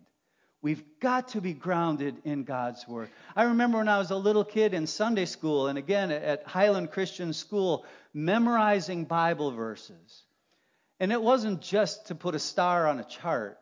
We've 0.61 0.83
got 0.99 1.29
to 1.29 1.41
be 1.41 1.53
grounded 1.53 2.17
in 2.25 2.43
God's 2.43 2.85
Word. 2.85 3.09
I 3.33 3.43
remember 3.43 3.77
when 3.77 3.87
I 3.87 3.97
was 3.97 4.11
a 4.11 4.17
little 4.17 4.43
kid 4.43 4.73
in 4.73 4.87
Sunday 4.87 5.25
school, 5.25 5.67
and 5.67 5.77
again 5.77 6.11
at 6.11 6.45
Highland 6.45 6.91
Christian 6.91 7.31
School, 7.31 7.85
memorizing 8.13 9.05
Bible 9.05 9.51
verses. 9.51 10.23
And 10.99 11.11
it 11.11 11.21
wasn't 11.21 11.61
just 11.61 12.07
to 12.07 12.15
put 12.15 12.35
a 12.35 12.39
star 12.39 12.87
on 12.87 12.99
a 12.99 13.05
chart. 13.05 13.57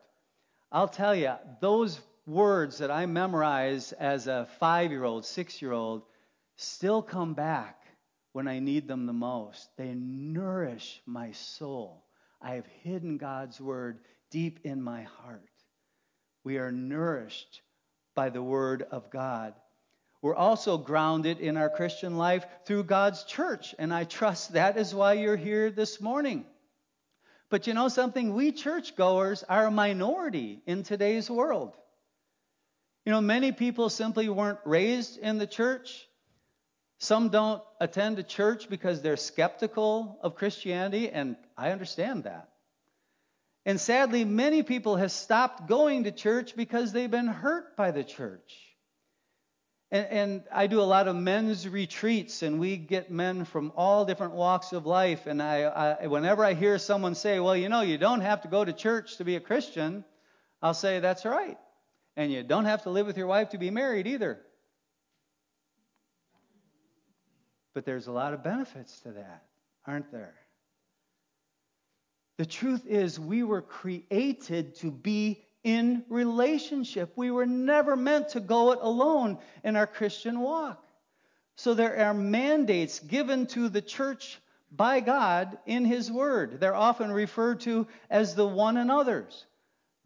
I'll 0.72 0.88
tell 0.88 1.14
you, 1.14 1.34
those 1.60 2.00
words 2.26 2.78
that 2.78 2.90
I 2.90 3.06
memorized 3.06 3.94
as 3.98 4.26
a 4.26 4.48
five 4.58 4.90
year 4.90 5.04
old, 5.04 5.24
six 5.24 5.62
year 5.62 5.72
old, 5.72 6.02
still 6.56 7.00
come 7.00 7.34
back 7.34 7.80
when 8.32 8.48
I 8.48 8.58
need 8.58 8.86
them 8.88 9.06
the 9.06 9.12
most. 9.12 9.68
They 9.76 9.94
nourish 9.94 11.00
my 11.06 11.32
soul. 11.32 12.04
I 12.42 12.54
have 12.54 12.66
hidden 12.82 13.16
God's 13.16 13.60
Word 13.60 14.00
deep 14.30 14.60
in 14.64 14.82
my 14.82 15.02
heart. 15.02 15.48
We 16.44 16.58
are 16.58 16.72
nourished 16.72 17.62
by 18.14 18.30
the 18.30 18.42
Word 18.42 18.82
of 18.90 19.10
God. 19.10 19.54
We're 20.20 20.34
also 20.34 20.76
grounded 20.76 21.38
in 21.38 21.56
our 21.56 21.70
Christian 21.70 22.16
life 22.16 22.44
through 22.64 22.84
God's 22.84 23.22
church, 23.24 23.74
and 23.78 23.94
I 23.94 24.04
trust 24.04 24.52
that 24.52 24.76
is 24.76 24.94
why 24.94 25.14
you're 25.14 25.36
here 25.36 25.70
this 25.70 26.00
morning. 26.00 26.44
But 27.50 27.66
you 27.66 27.74
know 27.74 27.88
something? 27.88 28.34
We 28.34 28.52
churchgoers 28.52 29.42
are 29.48 29.66
a 29.66 29.70
minority 29.70 30.60
in 30.66 30.82
today's 30.82 31.30
world. 31.30 31.74
You 33.06 33.12
know, 33.12 33.20
many 33.20 33.52
people 33.52 33.88
simply 33.88 34.28
weren't 34.28 34.58
raised 34.66 35.18
in 35.18 35.38
the 35.38 35.46
church. 35.46 36.06
Some 36.98 37.30
don't 37.30 37.62
attend 37.80 38.18
a 38.18 38.22
church 38.22 38.68
because 38.68 39.00
they're 39.00 39.16
skeptical 39.16 40.18
of 40.22 40.34
Christianity, 40.34 41.08
and 41.10 41.36
I 41.56 41.70
understand 41.70 42.24
that. 42.24 42.50
And 43.64 43.80
sadly, 43.80 44.24
many 44.24 44.62
people 44.62 44.96
have 44.96 45.12
stopped 45.12 45.68
going 45.68 46.04
to 46.04 46.10
church 46.10 46.56
because 46.56 46.92
they've 46.92 47.10
been 47.10 47.28
hurt 47.28 47.76
by 47.76 47.92
the 47.92 48.04
church. 48.04 48.67
And, 49.90 50.06
and, 50.06 50.42
I 50.52 50.66
do 50.66 50.80
a 50.80 50.82
lot 50.82 51.08
of 51.08 51.16
men's 51.16 51.66
retreats, 51.66 52.42
and 52.42 52.60
we 52.60 52.76
get 52.76 53.10
men 53.10 53.46
from 53.46 53.72
all 53.74 54.04
different 54.04 54.34
walks 54.34 54.72
of 54.72 54.84
life. 54.84 55.26
And 55.26 55.42
I, 55.42 55.62
I, 55.62 56.06
whenever 56.08 56.44
I 56.44 56.52
hear 56.52 56.78
someone 56.78 57.14
say, 57.14 57.40
"Well, 57.40 57.56
you 57.56 57.70
know, 57.70 57.80
you 57.80 57.96
don't 57.96 58.20
have 58.20 58.42
to 58.42 58.48
go 58.48 58.62
to 58.62 58.72
church 58.74 59.16
to 59.16 59.24
be 59.24 59.36
a 59.36 59.40
Christian," 59.40 60.04
I'll 60.60 60.74
say, 60.74 61.00
"That's 61.00 61.24
right." 61.24 61.56
And 62.16 62.30
you 62.30 62.42
don't 62.42 62.66
have 62.66 62.82
to 62.82 62.90
live 62.90 63.06
with 63.06 63.16
your 63.16 63.28
wife 63.28 63.50
to 63.50 63.58
be 63.58 63.70
married 63.70 64.06
either. 64.06 64.38
But 67.72 67.86
there's 67.86 68.08
a 68.08 68.12
lot 68.12 68.34
of 68.34 68.42
benefits 68.42 69.00
to 69.00 69.12
that, 69.12 69.44
aren't 69.86 70.10
there? 70.12 70.34
The 72.36 72.46
truth 72.46 72.86
is, 72.86 73.18
we 73.18 73.42
were 73.42 73.62
created 73.62 74.74
to 74.76 74.90
be 74.90 75.44
in 75.64 76.04
relationship. 76.08 77.12
We 77.16 77.30
were 77.30 77.46
never 77.46 77.96
meant 77.96 78.30
to 78.30 78.40
go 78.40 78.72
it 78.72 78.78
alone 78.80 79.38
in 79.64 79.76
our 79.76 79.86
Christian 79.86 80.40
walk. 80.40 80.84
So 81.56 81.74
there 81.74 81.98
are 81.98 82.14
mandates 82.14 83.00
given 83.00 83.46
to 83.48 83.68
the 83.68 83.82
church 83.82 84.38
by 84.70 85.00
God 85.00 85.58
in 85.66 85.84
His 85.84 86.10
Word. 86.10 86.60
They're 86.60 86.74
often 86.74 87.10
referred 87.10 87.60
to 87.60 87.86
as 88.08 88.34
the 88.34 88.46
one 88.46 88.76
another's. 88.76 89.44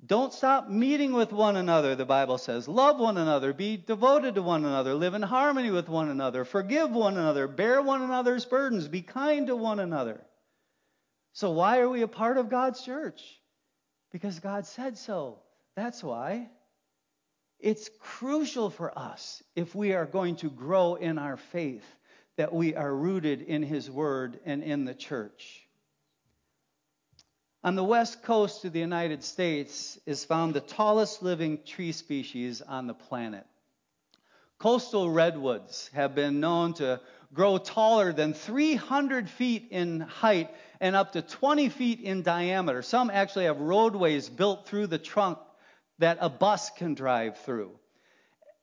Don't 0.05 0.33
stop 0.33 0.69
meeting 0.69 1.13
with 1.13 1.33
one 1.33 1.57
another, 1.57 1.95
the 1.95 2.05
Bible 2.05 2.39
says. 2.39 2.67
Love 2.67 2.99
one 2.99 3.19
another, 3.19 3.53
be 3.53 3.77
devoted 3.77 4.35
to 4.35 4.43
one 4.43 4.65
another, 4.65 4.95
live 4.95 5.15
in 5.15 5.23
harmony 5.23 5.71
with 5.71 5.89
one 5.89 6.09
another, 6.09 6.45
forgive 6.45 6.91
one 6.91 7.17
another, 7.17 7.47
bear 7.47 7.81
one 7.81 8.03
another's 8.03 8.45
burdens, 8.45 8.89
be 8.89 9.03
kind 9.03 9.47
to 9.47 9.55
one 9.55 9.79
another. 9.79 10.21
So, 11.35 11.53
why 11.53 11.79
are 11.79 11.89
we 11.89 12.03
a 12.03 12.09
part 12.09 12.37
of 12.37 12.51
God's 12.51 12.83
church? 12.83 13.23
Because 14.13 14.39
God 14.39 14.67
said 14.67 14.99
so. 14.99 15.39
That's 15.75 16.03
why. 16.03 16.49
It's 17.59 17.89
crucial 18.01 18.71
for 18.71 18.97
us 18.97 19.43
if 19.57 19.75
we 19.75 19.95
are 19.95 20.07
going 20.07 20.37
to 20.37 20.51
grow 20.51 20.97
in 20.97 21.19
our 21.19 21.37
faith 21.37 21.85
that 22.37 22.53
we 22.53 22.75
are 22.75 22.95
rooted 22.95 23.43
in 23.43 23.63
His 23.63 23.91
Word 23.91 24.39
and 24.45 24.63
in 24.63 24.85
the 24.85 24.95
church. 24.95 25.67
On 27.65 27.77
the 27.77 27.85
west 27.85 28.25
coast 28.25 28.65
of 28.65 28.73
the 28.73 28.81
United 28.81 29.23
States 29.23 29.99
is 30.05 30.25
found 30.25 30.53
the 30.53 30.61
tallest 30.61 31.23
living 31.23 31.61
tree 31.65 31.93
species 31.93 32.61
on 32.61 32.89
the 32.89 32.95
planet. 32.95 33.47
Coastal 34.59 35.09
redwoods 35.09 35.89
have 35.95 36.15
been 36.15 36.41
known 36.41 36.75
to 36.75 37.01
grow 37.33 37.59
taller 37.59 38.13
than 38.13 38.35
300 38.35 39.31
feet 39.31 39.69
in 39.71 40.01
height 40.01 40.51
and 40.83 40.97
up 40.97 41.13
to 41.13 41.23
20 41.23 41.69
feet 41.69 42.01
in 42.01 42.23
diameter. 42.23 42.83
Some 42.83 43.09
actually 43.09 43.45
have 43.45 43.61
roadways 43.61 44.29
built 44.29 44.67
through 44.67 44.89
the 44.89 44.99
trunk 44.99 45.39
that 46.01 46.19
a 46.21 46.29
bus 46.29 46.71
can 46.71 46.95
drive 46.95 47.39
through. 47.39 47.71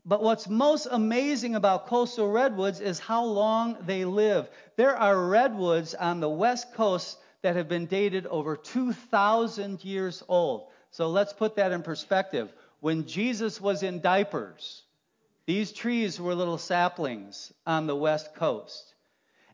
But 0.05 0.21
what's 0.21 0.49
most 0.49 0.85
amazing 0.91 1.55
about 1.55 1.87
coastal 1.87 2.29
redwoods 2.29 2.81
is 2.81 2.99
how 2.99 3.23
long 3.23 3.77
they 3.85 4.03
live. 4.03 4.49
There 4.75 4.97
are 4.97 5.27
redwoods 5.29 5.95
on 5.95 6.19
the 6.19 6.29
west 6.29 6.73
coast 6.73 7.17
that 7.41 7.55
have 7.55 7.69
been 7.69 7.85
dated 7.85 8.27
over 8.27 8.57
2,000 8.57 9.85
years 9.85 10.21
old. 10.27 10.67
So 10.91 11.07
let's 11.07 11.31
put 11.31 11.55
that 11.55 11.71
in 11.71 11.83
perspective. 11.83 12.51
When 12.81 13.07
Jesus 13.07 13.61
was 13.61 13.81
in 13.81 14.01
diapers, 14.01 14.83
these 15.45 15.71
trees 15.71 16.19
were 16.19 16.35
little 16.35 16.57
saplings 16.57 17.53
on 17.65 17.87
the 17.87 17.95
west 17.95 18.35
coast. 18.35 18.88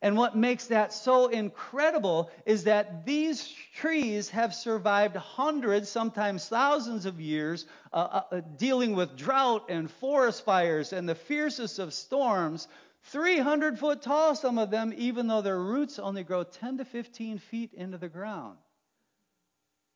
And 0.06 0.16
what 0.16 0.38
makes 0.38 0.68
that 0.68 0.94
so 0.94 1.30
incredible 1.30 2.30
is 2.46 2.66
that 2.66 3.08
these 3.08 3.52
trees 3.76 4.30
have 4.30 4.54
survived 4.54 5.16
hundreds, 5.16 5.90
sometimes 5.90 6.48
thousands 6.48 7.08
of 7.08 7.20
years, 7.20 7.66
uh, 7.92 7.96
uh, 7.96 8.36
uh 8.36 8.42
dealing 8.56 8.96
with 8.96 9.18
drought 9.18 9.66
and 9.68 9.90
forest 9.90 10.46
fires 10.46 10.94
and 10.94 11.10
the 11.10 11.16
fiercest 11.16 11.80
of 11.80 11.92
storms. 11.92 12.68
300 13.06 13.80
foot 13.80 14.04
tall, 14.04 14.36
some 14.36 14.60
of 14.60 14.70
them, 14.70 14.94
even 14.96 15.26
though 15.26 15.42
their 15.42 15.60
roots 15.60 15.98
only 15.98 16.24
grow 16.24 16.44
10 16.44 16.78
to 16.78 16.86
15 16.86 17.40
feet 17.40 17.74
into 17.74 17.98
the 17.98 18.08
ground. 18.08 18.60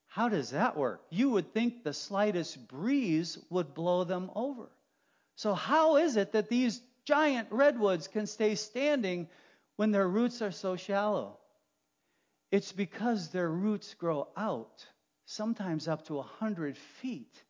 How 0.07 0.27
does 0.27 0.49
that 0.49 0.75
work? 0.75 1.03
You 1.11 1.29
would 1.29 1.53
think 1.53 1.83
the 1.83 1.93
slightest 1.93 2.67
breeze 2.67 3.37
would 3.51 3.75
blow 3.75 4.05
them 4.05 4.31
over. 4.33 4.71
So, 5.35 5.53
how 5.53 5.97
is 5.97 6.15
it 6.17 6.31
that 6.31 6.49
these 6.49 6.81
giant 7.05 7.49
redwoods 7.51 8.07
can 8.07 8.25
stay 8.25 8.55
standing 8.55 9.27
when 9.79 9.91
their 9.91 10.09
roots 10.09 10.41
are 10.41 10.51
so 10.51 10.75
shallow? 10.75 11.37
It's 12.51 12.73
because 12.73 13.29
their 13.29 13.49
roots 13.49 13.93
grow 13.93 14.27
out, 14.35 14.85
sometimes 15.23 15.87
up 15.87 16.03
to 16.07 16.15
100 16.15 16.77
feet, 16.77 17.41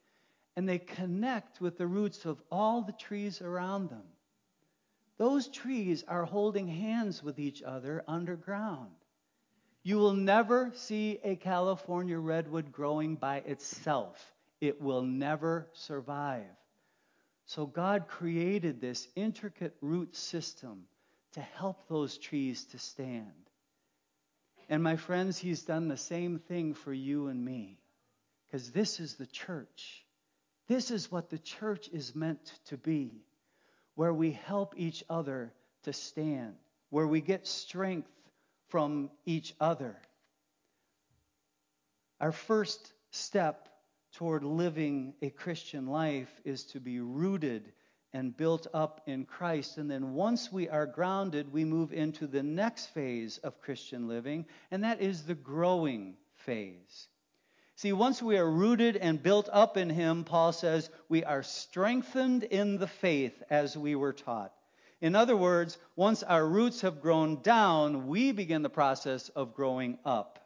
and 0.56 0.70
they 0.70 0.78
connect 0.78 1.60
with 1.60 1.80
the 1.80 1.88
roots 1.88 2.26
of 2.26 2.40
all 2.52 2.84
the 2.84 2.92
trees 2.92 3.42
around 3.42 3.90
them. 3.90 4.04
Those 5.18 5.48
trees 5.48 6.04
are 6.08 6.24
holding 6.24 6.68
hands 6.68 7.24
with 7.24 7.40
each 7.40 7.64
other 7.64 8.04
underground. 8.08 8.92
You 9.82 9.98
will 9.98 10.14
never 10.14 10.70
see 10.76 11.18
a 11.24 11.36
California 11.36 12.20
redwood 12.20 12.72
growing 12.72 13.16
by 13.16 13.38
itself. 13.38 14.24
It 14.62 14.80
will 14.80 15.02
never 15.02 15.68
survive. 15.74 16.46
So 17.48 17.66
God 17.66 18.08
created 18.08 18.80
this 18.80 19.08
intricate 19.16 19.76
root 19.82 20.16
system 20.16 20.84
to 21.34 21.42
help 21.42 21.88
those 21.88 22.18
trees 22.18 22.66
to 22.66 22.80
stand. 22.80 23.32
And 24.70 24.84
my 24.84 24.96
friends, 24.96 25.38
He's 25.38 25.64
done 25.64 25.88
the 25.88 25.98
same 25.98 26.40
thing 26.40 26.74
for 26.74 26.94
you 26.94 27.28
and 27.28 27.44
me. 27.44 27.80
Because 28.48 28.72
this 28.72 29.00
is 29.00 29.16
the 29.16 29.28
church. 29.28 30.06
This 30.68 30.92
is 30.92 31.12
what 31.12 31.30
the 31.30 31.40
church 31.40 31.90
is 31.92 32.16
meant 32.16 32.54
to 32.66 32.78
be, 32.78 33.24
where 33.96 34.14
we 34.14 34.32
help 34.32 34.74
each 34.78 35.04
other 35.10 35.54
to 35.84 35.94
stand, 35.94 36.56
where 36.90 37.08
we 37.08 37.22
get 37.22 37.48
strength 37.48 38.10
from 38.70 39.10
each 39.26 39.54
other. 39.60 39.96
Our 42.20 42.32
first 42.32 42.94
step 43.12 43.70
toward 44.14 44.44
living 44.44 45.14
a 45.22 45.30
Christian 45.30 45.88
life 45.88 46.30
is 46.44 46.66
to 46.66 46.80
be 46.80 47.00
rooted 47.00 47.72
and 48.14 48.36
built 48.36 48.68
up 48.74 49.02
in 49.06 49.26
Christ. 49.26 49.78
And 49.78 49.90
then 49.90 50.14
once 50.14 50.52
we 50.52 50.68
are 50.70 50.86
grounded, 50.86 51.52
we 51.52 51.64
move 51.64 51.94
into 51.94 52.28
the 52.28 52.44
next 52.44 52.88
phase 52.88 53.38
of 53.40 53.62
Christian 53.62 54.08
living, 54.08 54.46
and 54.72 54.84
that 54.84 55.02
is 55.02 55.24
the 55.24 55.36
growing 55.36 56.16
phase. 56.46 57.08
See, 57.76 57.94
once 57.94 58.22
we 58.22 58.38
are 58.38 58.50
rooted 58.50 58.98
and 58.98 59.24
built 59.24 59.48
up 59.52 59.78
in 59.78 59.90
Him, 59.90 60.26
Paul 60.26 60.52
says, 60.52 60.90
we 61.08 61.24
are 61.24 61.44
strengthened 61.44 62.44
in 62.44 62.78
the 62.78 62.88
faith 62.88 63.42
as 63.50 63.78
we 63.78 63.96
were 63.96 64.12
taught. 64.12 64.54
In 65.02 65.16
other 65.16 65.38
words, 65.38 65.78
once 65.96 66.24
our 66.24 66.46
roots 66.46 66.82
have 66.82 67.02
grown 67.02 67.42
down, 67.42 68.08
we 68.08 68.34
begin 68.34 68.64
the 68.64 68.70
process 68.70 69.30
of 69.30 69.54
growing 69.54 69.98
up. 70.04 70.40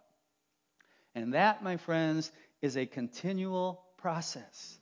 And 1.16 1.34
that, 1.34 1.64
my 1.64 1.78
friends, 1.78 2.32
is 2.62 2.78
a 2.78 2.86
continual 2.86 3.84
process. 3.98 4.78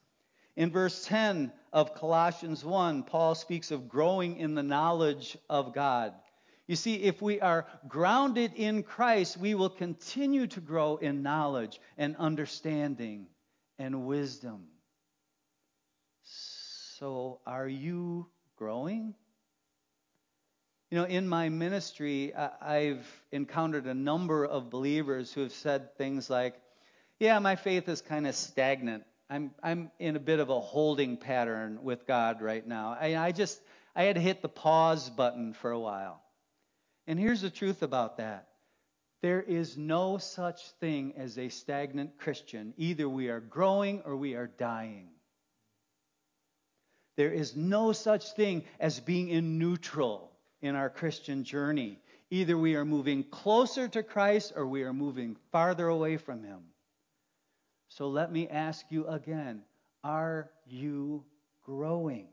In 0.56 0.72
verse 0.72 1.06
10 1.06 1.52
of 1.72 1.96
Colossians 1.96 2.66
1, 2.66 3.04
Paul 3.04 3.36
speaks 3.36 3.72
of 3.72 3.88
growing 3.88 4.38
in 4.38 4.56
the 4.56 4.64
knowledge 4.64 5.38
of 5.50 5.74
God. 5.74 6.14
You 6.68 6.76
see, 6.76 6.96
if 6.96 7.22
we 7.22 7.42
are 7.42 7.68
grounded 7.88 8.54
in 8.56 8.84
Christ, 8.84 9.38
we 9.38 9.56
will 9.56 9.70
continue 9.70 10.48
to 10.48 10.62
grow 10.62 10.98
in 10.98 11.24
knowledge 11.24 11.80
and 11.98 12.16
understanding 12.18 13.28
and 13.80 14.06
wisdom. 14.06 14.68
So, 16.24 17.40
are 17.46 17.68
you 17.68 18.28
growing? 18.58 19.16
You 20.92 20.98
know, 21.00 21.06
in 21.06 21.28
my 21.28 21.50
ministry, 21.50 22.34
I've 22.36 23.08
encountered 23.32 23.88
a 23.88 23.94
number 23.94 24.46
of 24.46 24.70
believers 24.70 25.34
who 25.34 25.42
have 25.42 25.54
said 25.54 25.98
things 25.98 26.30
like, 26.30 26.56
Yeah, 27.20 27.40
my 27.40 27.56
faith 27.56 27.88
is 27.90 28.02
kind 28.02 28.28
of 28.28 28.36
stagnant. 28.36 29.04
I'm, 29.32 29.52
I'm 29.64 29.92
in 29.98 30.18
a 30.18 30.20
bit 30.20 30.42
of 30.42 30.50
a 30.50 30.60
holding 30.60 31.16
pattern 31.16 31.80
with 31.84 32.06
God 32.06 32.42
right 32.42 32.68
now. 32.68 32.98
I, 33.00 33.16
I 33.16 33.32
just, 33.32 33.62
I 33.96 34.04
had 34.04 34.16
to 34.16 34.22
hit 34.22 34.42
the 34.42 34.50
pause 34.50 35.10
button 35.10 35.54
for 35.54 35.72
a 35.72 35.80
while. 35.80 36.22
And 37.08 37.18
here's 37.18 37.42
the 37.42 37.50
truth 37.50 37.82
about 37.82 38.18
that 38.18 38.50
there 39.22 39.42
is 39.42 39.78
no 39.78 40.18
such 40.18 40.72
thing 40.82 41.14
as 41.16 41.38
a 41.38 41.48
stagnant 41.48 42.18
Christian. 42.18 42.74
Either 42.76 43.08
we 43.08 43.30
are 43.30 43.40
growing 43.40 44.02
or 44.04 44.18
we 44.18 44.36
are 44.36 44.48
dying. 44.48 45.08
There 47.16 47.32
is 47.32 47.56
no 47.56 47.94
such 47.94 48.34
thing 48.34 48.64
as 48.80 49.00
being 49.00 49.30
in 49.30 49.60
neutral 49.60 50.32
in 50.62 50.76
our 50.76 50.90
Christian 50.90 51.46
journey. 51.46 52.00
Either 52.32 52.58
we 52.58 52.76
are 52.76 52.86
moving 52.86 53.24
closer 53.24 53.88
to 53.88 54.04
Christ 54.04 54.54
or 54.56 54.66
we 54.68 54.84
are 54.84 54.94
moving 54.94 55.38
farther 55.52 55.88
away 55.88 56.18
from 56.18 56.44
Him. 56.44 56.64
So 57.92 58.08
let 58.08 58.32
me 58.32 58.48
ask 58.48 58.86
you 58.90 59.06
again 59.08 59.64
are 60.04 60.50
you 60.66 61.26
growing? 61.66 62.28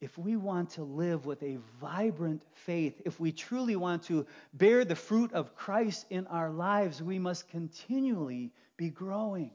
If 0.00 0.16
we 0.16 0.36
want 0.36 0.70
to 0.70 0.84
live 0.84 1.26
with 1.26 1.42
a 1.42 1.58
vibrant 1.80 2.42
faith, 2.52 3.02
if 3.04 3.18
we 3.18 3.32
truly 3.32 3.74
want 3.74 4.04
to 4.04 4.26
bear 4.52 4.84
the 4.84 4.94
fruit 4.94 5.32
of 5.32 5.56
Christ 5.56 6.06
in 6.10 6.26
our 6.28 6.50
lives, 6.50 7.02
we 7.02 7.18
must 7.18 7.48
continually 7.48 8.52
be 8.76 8.88
growing. 8.88 9.50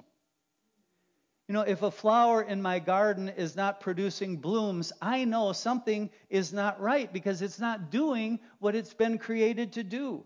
You 1.48 1.54
know, 1.54 1.62
if 1.62 1.82
a 1.82 1.92
flower 1.92 2.42
in 2.42 2.62
my 2.62 2.80
garden 2.80 3.30
is 3.30 3.56
not 3.56 3.80
producing 3.80 4.38
blooms, 4.38 4.92
I 5.02 5.24
know 5.24 5.54
something 5.54 6.10
is 6.30 6.52
not 6.52 6.82
right 6.82 7.12
because 7.12 7.42
it's 7.42 7.60
not 7.60 7.92
doing 7.92 8.40
what 8.60 8.76
it's 8.76 8.94
been 8.94 9.20
created 9.20 9.74
to 9.74 9.84
do. 9.84 10.26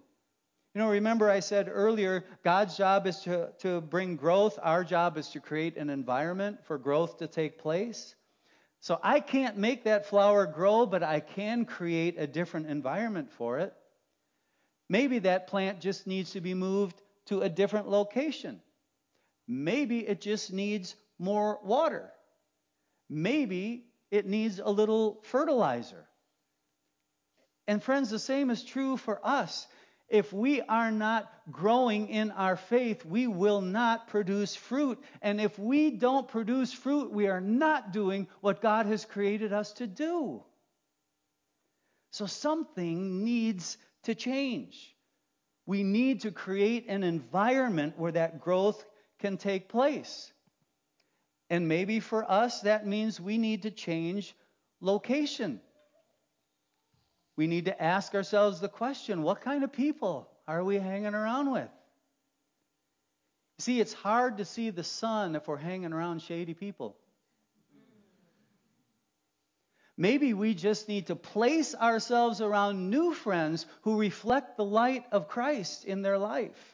You 0.73 0.81
know, 0.81 0.89
remember 0.89 1.29
I 1.29 1.39
said 1.39 1.69
earlier, 1.71 2.25
God's 2.43 2.75
job 2.75 3.05
is 3.05 3.19
to, 3.21 3.49
to 3.59 3.79
bring 3.79 4.15
growth. 4.15 4.57
Our 4.61 4.83
job 4.83 5.17
is 5.17 5.29
to 5.29 5.39
create 5.39 5.77
an 5.77 5.91
environment 5.91 6.65
for 6.65 6.79
growth 6.79 7.17
to 7.19 7.27
take 7.27 7.59
place. 7.59 8.15
So 8.79 8.99
I 9.03 9.19
can't 9.19 9.57
make 9.57 9.83
that 9.83 10.07
flower 10.07 10.47
grow, 10.47 10.87
but 10.87 11.03
I 11.03 11.19
can 11.19 11.65
create 11.65 12.15
a 12.17 12.25
different 12.25 12.67
environment 12.67 13.31
for 13.31 13.59
it. 13.59 13.73
Maybe 14.89 15.19
that 15.19 15.47
plant 15.47 15.79
just 15.79 16.07
needs 16.07 16.31
to 16.31 16.41
be 16.41 16.55
moved 16.55 16.99
to 17.27 17.41
a 17.41 17.49
different 17.49 17.87
location. 17.87 18.59
Maybe 19.47 19.99
it 19.99 20.21
just 20.21 20.51
needs 20.51 20.95
more 21.19 21.59
water. 21.63 22.11
Maybe 23.09 23.85
it 24.09 24.25
needs 24.25 24.59
a 24.59 24.69
little 24.69 25.21
fertilizer. 25.23 26.07
And 27.67 27.81
friends, 27.81 28.09
the 28.09 28.19
same 28.19 28.49
is 28.49 28.63
true 28.63 28.97
for 28.97 29.25
us. 29.25 29.67
If 30.13 30.31
we 30.31 30.61
are 30.61 30.91
not 30.91 31.27
growing 31.51 32.07
in 32.07 32.29
our 32.29 32.55
faith, 32.55 33.03
we 33.03 33.25
will 33.25 33.61
not 33.61 34.09
produce 34.09 34.55
fruit. 34.55 35.03
And 35.23 35.41
if 35.41 35.57
we 35.57 35.89
don't 35.89 36.27
produce 36.27 36.71
fruit, 36.71 37.11
we 37.11 37.25
are 37.29 37.41
not 37.41 37.91
doing 37.91 38.27
what 38.39 38.61
God 38.61 38.85
has 38.85 39.05
created 39.05 39.51
us 39.51 39.73
to 39.73 39.87
do. 39.87 40.43
So 42.11 42.27
something 42.27 43.23
needs 43.23 43.79
to 44.03 44.13
change. 44.13 44.95
We 45.65 45.81
need 45.81 46.21
to 46.21 46.31
create 46.31 46.85
an 46.89 47.01
environment 47.03 47.97
where 47.97 48.11
that 48.11 48.39
growth 48.39 48.85
can 49.17 49.37
take 49.37 49.67
place. 49.67 50.31
And 51.49 51.67
maybe 51.67 51.99
for 51.99 52.29
us, 52.29 52.61
that 52.61 52.85
means 52.85 53.19
we 53.19 53.39
need 53.39 53.63
to 53.63 53.71
change 53.71 54.35
location. 54.79 55.59
We 57.35 57.47
need 57.47 57.65
to 57.65 57.81
ask 57.81 58.13
ourselves 58.13 58.59
the 58.59 58.69
question 58.69 59.23
what 59.23 59.41
kind 59.41 59.63
of 59.63 59.71
people 59.71 60.29
are 60.47 60.63
we 60.63 60.75
hanging 60.75 61.15
around 61.15 61.51
with? 61.51 61.69
See, 63.59 63.79
it's 63.79 63.93
hard 63.93 64.37
to 64.37 64.45
see 64.45 64.69
the 64.69 64.83
sun 64.83 65.35
if 65.35 65.47
we're 65.47 65.57
hanging 65.57 65.93
around 65.93 66.21
shady 66.21 66.53
people. 66.53 66.97
Maybe 69.95 70.33
we 70.33 70.55
just 70.55 70.87
need 70.87 71.07
to 71.07 71.15
place 71.15 71.75
ourselves 71.75 72.41
around 72.41 72.89
new 72.89 73.13
friends 73.13 73.67
who 73.83 73.99
reflect 73.99 74.57
the 74.57 74.65
light 74.65 75.05
of 75.11 75.27
Christ 75.27 75.85
in 75.85 76.01
their 76.01 76.17
life. 76.17 76.72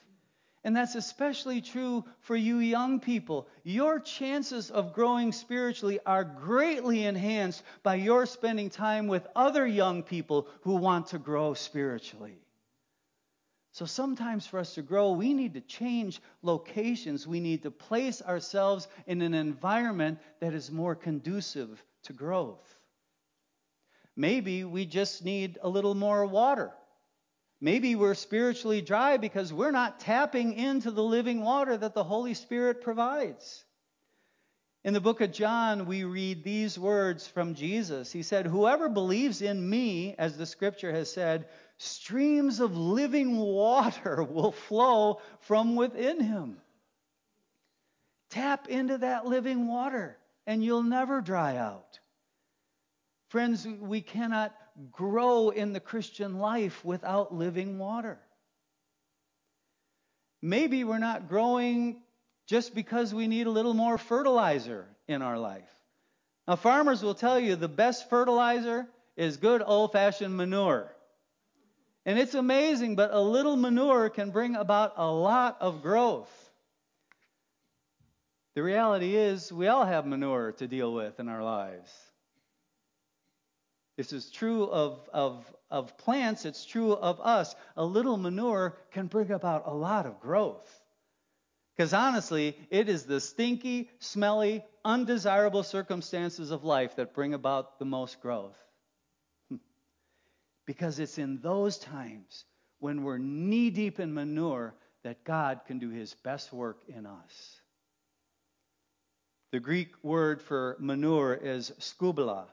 And 0.63 0.75
that's 0.75 0.95
especially 0.95 1.61
true 1.61 2.03
for 2.19 2.35
you 2.35 2.57
young 2.57 2.99
people. 2.99 3.47
Your 3.63 3.99
chances 3.99 4.69
of 4.69 4.93
growing 4.93 5.31
spiritually 5.31 5.99
are 6.05 6.25
greatly 6.25 7.05
enhanced 7.05 7.63
by 7.81 7.95
your 7.95 8.25
spending 8.25 8.69
time 8.69 9.07
with 9.07 9.25
other 9.35 9.65
young 9.65 10.03
people 10.03 10.47
who 10.61 10.75
want 10.75 11.07
to 11.07 11.17
grow 11.17 11.53
spiritually. 11.53 12.37
So 13.71 13.85
sometimes 13.85 14.45
for 14.45 14.59
us 14.59 14.73
to 14.75 14.81
grow, 14.81 15.11
we 15.13 15.33
need 15.33 15.53
to 15.53 15.61
change 15.61 16.19
locations. 16.41 17.25
We 17.25 17.39
need 17.39 17.63
to 17.63 17.71
place 17.71 18.21
ourselves 18.21 18.89
in 19.07 19.21
an 19.21 19.33
environment 19.33 20.19
that 20.41 20.53
is 20.53 20.71
more 20.71 20.95
conducive 20.95 21.81
to 22.03 22.13
growth. 22.13 22.75
Maybe 24.17 24.65
we 24.65 24.85
just 24.85 25.23
need 25.23 25.59
a 25.61 25.69
little 25.69 25.95
more 25.95 26.25
water. 26.25 26.73
Maybe 27.61 27.95
we're 27.95 28.15
spiritually 28.15 28.81
dry 28.81 29.17
because 29.17 29.51
we're 29.51 29.71
not 29.71 29.99
tapping 29.99 30.53
into 30.53 30.91
the 30.91 31.03
living 31.03 31.41
water 31.41 31.75
that 31.75 31.93
the 31.93 32.03
Holy 32.03 32.33
Spirit 32.33 32.81
provides. 32.81 33.65
In 34.85 34.93
the 34.93 35.01
book 35.01 35.19
of 35.19 35.33
John, 35.33 35.85
we 35.85 36.05
read 36.05 36.43
these 36.43 36.79
words 36.79 37.27
from 37.27 37.55
Jesus. 37.55 38.13
He 38.13 38.23
said, 38.23 38.45
Whoever 38.45 38.87
believes 38.87 39.41
in 39.41 39.69
me, 39.69 40.15
as 40.17 40.37
the 40.37 40.45
scripture 40.45 40.93
has 40.93 41.11
said, 41.11 41.49
streams 41.77 42.61
of 42.61 42.77
living 42.77 43.37
water 43.37 44.23
will 44.29 44.53
flow 44.53 45.21
from 45.41 45.75
within 45.75 46.21
him. 46.21 46.61
Tap 48.29 48.69
into 48.69 48.99
that 48.99 49.25
living 49.25 49.67
water, 49.67 50.17
and 50.47 50.63
you'll 50.63 50.83
never 50.83 51.19
dry 51.19 51.57
out. 51.57 51.99
Friends, 53.27 53.67
we 53.67 53.99
cannot 54.01 54.55
grow 54.91 55.49
in 55.49 55.73
the 55.73 55.79
Christian 55.79 56.39
life 56.39 56.83
without 56.85 57.33
living 57.33 57.79
water. 57.79 58.19
Maybe 60.41 60.83
we're 60.83 60.99
not 60.99 61.27
growing 61.27 62.01
just 62.47 62.73
because 62.73 63.13
we 63.13 63.27
need 63.27 63.47
a 63.47 63.51
little 63.51 63.73
more 63.73 63.97
fertilizer 63.97 64.87
in 65.07 65.21
our 65.21 65.37
life. 65.37 65.69
Now, 66.47 66.55
farmers 66.55 67.03
will 67.03 67.13
tell 67.13 67.39
you 67.39 67.55
the 67.55 67.67
best 67.67 68.09
fertilizer 68.09 68.87
is 69.15 69.37
good 69.37 69.61
old 69.63 69.91
fashioned 69.91 70.35
manure. 70.35 70.89
And 72.05 72.17
it's 72.17 72.33
amazing, 72.33 72.95
but 72.95 73.13
a 73.13 73.19
little 73.19 73.55
manure 73.55 74.09
can 74.09 74.31
bring 74.31 74.55
about 74.55 74.93
a 74.95 75.11
lot 75.11 75.57
of 75.59 75.83
growth. 75.83 76.31
The 78.55 78.63
reality 78.63 79.15
is, 79.15 79.51
we 79.53 79.67
all 79.67 79.85
have 79.85 80.07
manure 80.07 80.53
to 80.53 80.67
deal 80.67 80.93
with 80.93 81.19
in 81.19 81.29
our 81.29 81.43
lives. 81.43 81.91
This 83.99 84.13
is 84.13 84.31
true 84.31 84.63
of, 84.63 84.97
of, 85.11 85.53
of 85.69 85.97
plants, 85.97 86.45
it's 86.45 86.63
true 86.63 86.93
of 86.93 87.19
us. 87.19 87.53
A 87.75 87.83
little 87.83 88.15
manure 88.15 88.77
can 88.91 89.07
bring 89.07 89.29
about 89.29 89.63
a 89.65 89.73
lot 89.73 90.05
of 90.05 90.21
growth. 90.21 90.65
Because 91.75 91.93
honestly, 91.93 92.57
it 92.69 92.87
is 92.87 93.03
the 93.03 93.19
stinky, 93.19 93.89
smelly, 93.99 94.63
undesirable 94.85 95.63
circumstances 95.63 96.51
of 96.51 96.63
life 96.63 96.95
that 96.95 97.13
bring 97.13 97.33
about 97.33 97.77
the 97.77 97.83
most 97.83 98.21
growth. 98.21 98.55
Hmm. 99.49 99.57
because 100.65 100.99
it's 100.99 101.17
in 101.17 101.41
those 101.41 101.77
times 101.77 102.45
when 102.79 103.03
we're 103.03 103.17
knee 103.17 103.69
deep 103.69 103.99
in 103.99 104.13
manure 104.13 104.75
that 105.03 105.25
God 105.25 105.59
can 105.67 105.77
do 105.77 105.89
his 105.89 106.13
best 106.23 106.53
work 106.53 106.79
in 106.87 107.05
us. 107.05 107.61
The 109.51 109.59
Greek 109.59 109.89
word 110.03 110.41
for 110.41 110.77
manure 110.79 111.33
is 111.33 111.73
skubala, 111.81 112.45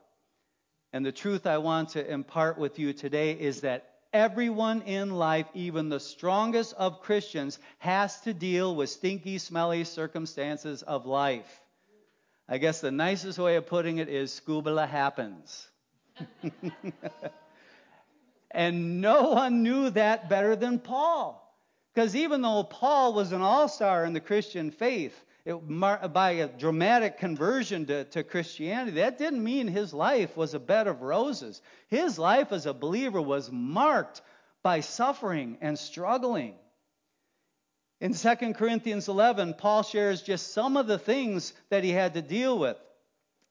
and 0.96 1.04
the 1.04 1.12
truth 1.12 1.46
I 1.46 1.58
want 1.58 1.90
to 1.90 2.10
impart 2.10 2.56
with 2.56 2.78
you 2.78 2.94
today 2.94 3.32
is 3.32 3.60
that 3.60 3.84
everyone 4.14 4.80
in 4.80 5.10
life, 5.10 5.46
even 5.52 5.90
the 5.90 6.00
strongest 6.00 6.72
of 6.72 7.02
Christians, 7.02 7.58
has 7.80 8.18
to 8.22 8.32
deal 8.32 8.74
with 8.74 8.88
stinky, 8.88 9.36
smelly 9.36 9.84
circumstances 9.84 10.82
of 10.82 11.04
life. 11.04 11.60
I 12.48 12.56
guess 12.56 12.80
the 12.80 12.90
nicest 12.90 13.38
way 13.38 13.56
of 13.56 13.66
putting 13.66 13.98
it 13.98 14.08
is 14.08 14.32
scuba 14.32 14.86
happens. 14.86 15.68
and 18.50 19.02
no 19.02 19.32
one 19.32 19.62
knew 19.62 19.90
that 19.90 20.30
better 20.30 20.56
than 20.56 20.78
Paul. 20.78 21.42
Because 21.94 22.16
even 22.16 22.40
though 22.40 22.64
Paul 22.64 23.12
was 23.12 23.32
an 23.32 23.42
all 23.42 23.68
star 23.68 24.06
in 24.06 24.14
the 24.14 24.20
Christian 24.20 24.70
faith, 24.70 25.25
it, 25.46 26.12
by 26.12 26.30
a 26.32 26.48
dramatic 26.48 27.18
conversion 27.18 27.86
to, 27.86 28.04
to 28.04 28.24
Christianity, 28.24 28.96
that 28.96 29.16
didn't 29.16 29.42
mean 29.42 29.68
his 29.68 29.94
life 29.94 30.36
was 30.36 30.54
a 30.54 30.58
bed 30.58 30.88
of 30.88 31.02
roses. 31.02 31.62
His 31.88 32.18
life 32.18 32.50
as 32.50 32.66
a 32.66 32.74
believer 32.74 33.22
was 33.22 33.50
marked 33.52 34.22
by 34.64 34.80
suffering 34.80 35.56
and 35.60 35.78
struggling. 35.78 36.56
In 38.00 38.12
2 38.12 38.54
Corinthians 38.54 39.06
11, 39.08 39.54
Paul 39.54 39.84
shares 39.84 40.20
just 40.20 40.52
some 40.52 40.76
of 40.76 40.88
the 40.88 40.98
things 40.98 41.52
that 41.70 41.84
he 41.84 41.90
had 41.90 42.14
to 42.14 42.22
deal 42.22 42.58
with. 42.58 42.76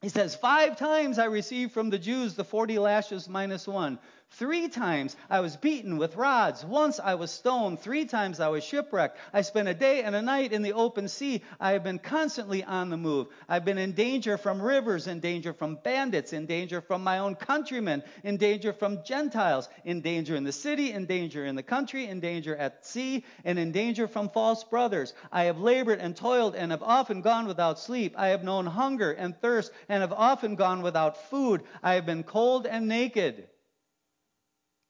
He 0.01 0.10
says, 0.10 0.36
Five 0.36 0.77
times 0.77 1.17
I 1.17 1.25
received 1.25 1.71
from 1.71 1.89
the 1.89 1.97
Jews 1.97 2.36
the 2.36 2.43
40 2.43 2.77
lashes 2.77 3.29
minus 3.29 3.67
one. 3.67 3.97
Three 4.38 4.67
times 4.67 5.15
I 5.29 5.39
was 5.39 5.55
beaten 5.55 5.97
with 5.97 6.17
rods. 6.17 6.65
Once 6.65 6.99
I 6.99 7.15
was 7.15 7.31
stoned. 7.31 7.79
Three 7.79 8.03
times 8.03 8.41
I 8.41 8.49
was 8.49 8.65
shipwrecked. 8.65 9.17
I 9.31 9.41
spent 9.41 9.69
a 9.69 9.73
day 9.73 10.03
and 10.03 10.13
a 10.13 10.21
night 10.21 10.51
in 10.51 10.61
the 10.61 10.73
open 10.73 11.07
sea. 11.07 11.41
I 11.57 11.71
have 11.71 11.85
been 11.85 11.99
constantly 11.99 12.61
on 12.61 12.89
the 12.89 12.97
move. 12.97 13.27
I've 13.47 13.63
been 13.63 13.77
in 13.77 13.93
danger 13.93 14.38
from 14.38 14.61
rivers, 14.61 15.07
in 15.07 15.21
danger 15.21 15.53
from 15.53 15.79
bandits, 15.81 16.33
in 16.33 16.47
danger 16.47 16.81
from 16.81 17.01
my 17.01 17.19
own 17.19 17.35
countrymen, 17.35 18.03
in 18.25 18.35
danger 18.35 18.73
from 18.73 19.05
Gentiles, 19.05 19.69
in 19.85 20.01
danger 20.01 20.35
in 20.35 20.43
the 20.43 20.51
city, 20.51 20.91
in 20.91 21.05
danger 21.05 21.45
in 21.45 21.55
the 21.55 21.63
country, 21.63 22.05
in 22.07 22.19
danger 22.19 22.57
at 22.57 22.85
sea, 22.85 23.23
and 23.45 23.57
in 23.57 23.71
danger 23.71 24.05
from 24.05 24.27
false 24.27 24.65
brothers. 24.65 25.13
I 25.31 25.45
have 25.45 25.61
labored 25.61 25.99
and 25.99 26.13
toiled 26.13 26.55
and 26.55 26.71
have 26.71 26.83
often 26.83 27.21
gone 27.21 27.47
without 27.47 27.79
sleep. 27.79 28.13
I 28.17 28.27
have 28.27 28.43
known 28.43 28.65
hunger 28.65 29.13
and 29.13 29.33
thirst 29.39 29.71
and 29.88 30.01
have 30.01 30.11
often 30.11 30.55
gone 30.55 30.81
without 30.81 31.15
food. 31.29 31.63
I 31.81 31.93
have 31.93 32.05
been 32.05 32.23
cold 32.23 32.67
and 32.67 32.89
naked 32.89 33.47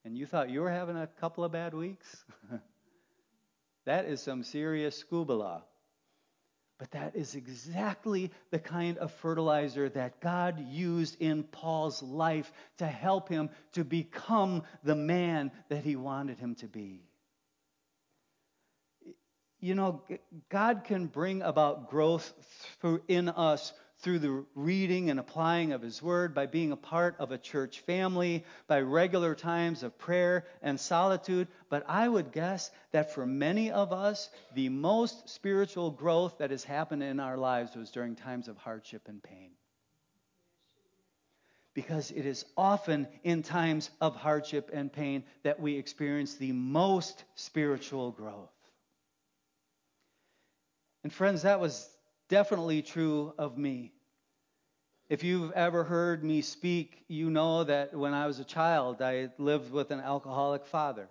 and 0.05 0.15
you 0.15 0.27
thought 0.27 0.51
you 0.51 0.61
were 0.61 0.71
having 0.71 0.95
a 0.95 1.07
couple 1.19 1.43
of 1.43 1.51
bad 1.51 1.73
weeks? 1.73 2.23
that 3.85 4.05
is 4.05 4.21
some 4.21 4.43
serious 4.43 4.95
scuba. 4.95 5.63
But 6.77 6.91
that 6.91 7.15
is 7.15 7.35
exactly 7.35 8.31
the 8.51 8.59
kind 8.59 8.97
of 8.99 9.11
fertilizer 9.13 9.89
that 9.89 10.21
God 10.21 10.59
used 10.59 11.19
in 11.19 11.43
Paul's 11.43 12.03
life 12.03 12.51
to 12.77 12.85
help 12.85 13.29
him 13.29 13.49
to 13.73 13.83
become 13.83 14.63
the 14.83 14.95
man 14.95 15.51
that 15.69 15.83
he 15.83 15.95
wanted 15.95 16.37
him 16.37 16.55
to 16.55 16.67
be. 16.67 17.01
You 19.59 19.73
know, 19.73 20.03
God 20.49 20.83
can 20.83 21.07
bring 21.07 21.41
about 21.41 21.89
growth 21.89 22.31
in 23.07 23.29
us 23.29 23.73
through 24.05 24.19
the 24.19 24.45
reading 24.53 25.09
and 25.09 25.19
applying 25.19 25.71
of 25.71 25.81
His 25.81 25.99
Word, 25.99 26.35
by 26.35 26.45
being 26.45 26.71
a 26.71 26.77
part 26.77 27.15
of 27.17 27.31
a 27.31 27.39
church 27.39 27.79
family, 27.79 28.45
by 28.67 28.79
regular 28.81 29.33
times 29.33 29.81
of 29.81 29.97
prayer 29.97 30.45
and 30.61 30.79
solitude. 30.79 31.47
But 31.69 31.85
I 31.87 32.07
would 32.07 32.31
guess 32.31 32.69
that 32.91 33.15
for 33.15 33.25
many 33.25 33.71
of 33.71 33.91
us, 33.91 34.29
the 34.53 34.69
most 34.69 35.27
spiritual 35.27 35.89
growth 35.89 36.37
that 36.37 36.51
has 36.51 36.63
happened 36.63 37.01
in 37.01 37.19
our 37.19 37.35
lives 37.35 37.75
was 37.75 37.89
during 37.89 38.15
times 38.15 38.47
of 38.47 38.57
hardship 38.57 39.01
and 39.07 39.23
pain. 39.23 39.49
Because 41.73 42.11
it 42.11 42.27
is 42.27 42.45
often 42.55 43.07
in 43.23 43.41
times 43.41 43.89
of 43.99 44.15
hardship 44.15 44.69
and 44.71 44.93
pain 44.93 45.23
that 45.41 45.59
we 45.59 45.77
experience 45.77 46.35
the 46.35 46.51
most 46.51 47.23
spiritual 47.33 48.11
growth. 48.11 48.53
And 51.03 51.11
friends, 51.11 51.41
that 51.41 51.59
was 51.59 51.89
definitely 52.29 52.83
true 52.83 53.33
of 53.39 53.57
me. 53.57 53.93
If 55.07 55.23
you've 55.23 55.51
ever 55.51 55.83
heard 55.83 56.23
me 56.23 56.41
speak, 56.41 57.03
you 57.07 57.29
know 57.29 57.63
that 57.63 57.93
when 57.93 58.13
I 58.13 58.25
was 58.25 58.39
a 58.39 58.43
child, 58.43 59.01
I 59.01 59.29
lived 59.37 59.71
with 59.71 59.91
an 59.91 59.99
alcoholic 59.99 60.65
father. 60.65 61.07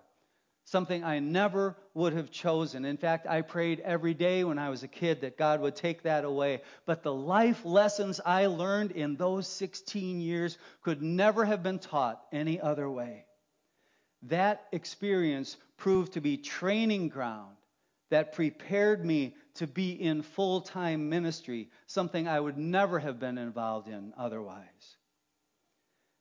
Something 0.65 1.03
I 1.03 1.19
never 1.19 1.77
would 1.93 2.13
have 2.13 2.31
chosen. 2.31 2.83
In 2.83 2.97
fact, 2.97 3.27
I 3.27 3.41
prayed 3.41 3.79
every 3.81 4.13
day 4.13 4.43
when 4.43 4.57
I 4.59 4.69
was 4.69 4.83
a 4.83 4.87
kid 4.87 5.21
that 5.21 5.37
God 5.37 5.61
would 5.61 5.75
take 5.75 6.01
that 6.03 6.25
away. 6.25 6.61
But 6.85 7.03
the 7.03 7.13
life 7.13 7.63
lessons 7.63 8.19
I 8.25 8.47
learned 8.47 8.91
in 8.91 9.15
those 9.15 9.47
16 9.47 10.19
years 10.19 10.57
could 10.81 11.01
never 11.01 11.45
have 11.45 11.63
been 11.63 11.79
taught 11.79 12.21
any 12.33 12.59
other 12.59 12.89
way. 12.89 13.25
That 14.23 14.65
experience 14.71 15.55
proved 15.77 16.13
to 16.13 16.21
be 16.21 16.35
training 16.35 17.09
ground 17.09 17.55
that 18.09 18.33
prepared 18.33 19.05
me 19.05 19.35
to 19.55 19.67
be 19.67 19.91
in 19.91 20.21
full 20.21 20.61
time 20.61 21.09
ministry, 21.09 21.69
something 21.87 22.27
I 22.27 22.39
would 22.39 22.57
never 22.57 22.99
have 22.99 23.19
been 23.19 23.37
involved 23.37 23.87
in 23.87 24.13
otherwise. 24.17 24.97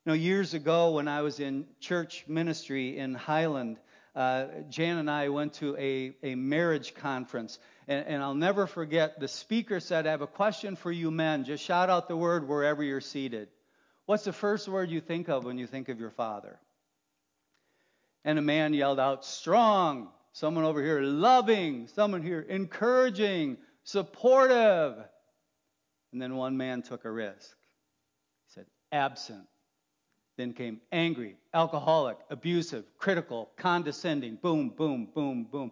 Know, 0.07 0.12
years 0.12 0.53
ago 0.53 0.92
when 0.92 1.09
I 1.09 1.23
was 1.23 1.40
in 1.40 1.66
church 1.81 2.25
ministry 2.29 2.99
in 2.99 3.14
Highland, 3.14 3.79
uh, 4.14 4.47
Jan 4.68 4.99
and 4.99 5.11
I 5.11 5.31
went 5.31 5.55
to 5.55 5.77
a, 5.77 6.14
a 6.23 6.35
marriage 6.35 6.94
conference. 6.94 7.59
And, 7.88 8.07
and 8.07 8.23
I'll 8.23 8.35
never 8.35 8.66
forget, 8.66 9.18
the 9.18 9.29
speaker 9.29 9.81
said, 9.81 10.07
I 10.07 10.11
have 10.11 10.20
a 10.20 10.27
question 10.27 10.77
for 10.77 10.92
you 10.92 11.11
men. 11.11 11.44
Just 11.44 11.64
shout 11.64 11.90
out 11.90 12.09
the 12.09 12.16
word 12.16 12.47
wherever 12.47 12.83
you're 12.83 13.01
seated. 13.01 13.49
What's 14.07 14.25
the 14.25 14.33
first 14.33 14.68
word 14.68 14.90
you 14.90 15.01
think 15.01 15.29
of 15.29 15.44
when 15.44 15.59
you 15.59 15.66
think 15.66 15.88
of 15.88 15.99
your 15.99 16.11
father? 16.11 16.59
And 18.25 18.38
a 18.38 18.42
man 18.42 18.75
yelled 18.75 19.01
out, 19.01 19.25
strong. 19.25 20.09
Someone 20.35 20.64
over 20.64 20.83
here 20.83 21.01
loving, 21.01 21.87
someone 21.87 22.20
here 22.20 22.40
encouraging, 22.40 23.57
supportive. 23.85 24.97
And 26.12 26.20
then 26.20 26.35
one 26.35 26.57
man 26.57 26.83
took 26.83 27.05
a 27.05 27.11
risk. 27.11 27.57
He 28.47 28.53
said, 28.55 28.66
absent. 28.90 29.47
Then 30.37 30.53
came 30.53 30.81
angry, 30.90 31.37
alcoholic, 31.55 32.16
abusive, 32.31 32.85
critical, 32.99 33.51
condescending. 33.57 34.35
Boom, 34.35 34.70
boom, 34.70 35.09
boom, 35.14 35.44
boom. 35.44 35.70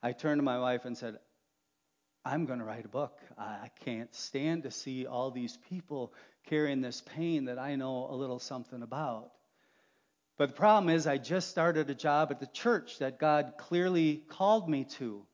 I 0.00 0.12
turned 0.12 0.38
to 0.38 0.44
my 0.44 0.60
wife 0.60 0.84
and 0.84 0.96
said, 0.96 1.18
I'm 2.24 2.46
going 2.46 2.60
to 2.60 2.64
write 2.64 2.84
a 2.84 2.88
book. 2.88 3.18
I 3.36 3.68
can't 3.84 4.14
stand 4.14 4.62
to 4.62 4.70
see 4.70 5.06
all 5.06 5.32
these 5.32 5.58
people 5.68 6.14
carrying 6.46 6.80
this 6.80 7.00
pain 7.00 7.46
that 7.46 7.58
I 7.58 7.74
know 7.74 8.06
a 8.08 8.14
little 8.14 8.38
something 8.38 8.82
about. 8.82 9.32
But 10.36 10.48
the 10.48 10.54
problem 10.54 10.94
is, 10.94 11.06
I 11.06 11.18
just 11.18 11.48
started 11.48 11.88
a 11.90 11.94
job 11.94 12.28
at 12.30 12.40
the 12.40 12.46
church 12.46 12.98
that 12.98 13.18
God 13.18 13.54
clearly 13.56 14.22
called 14.28 14.68
me 14.68 14.84
to. 14.98 15.24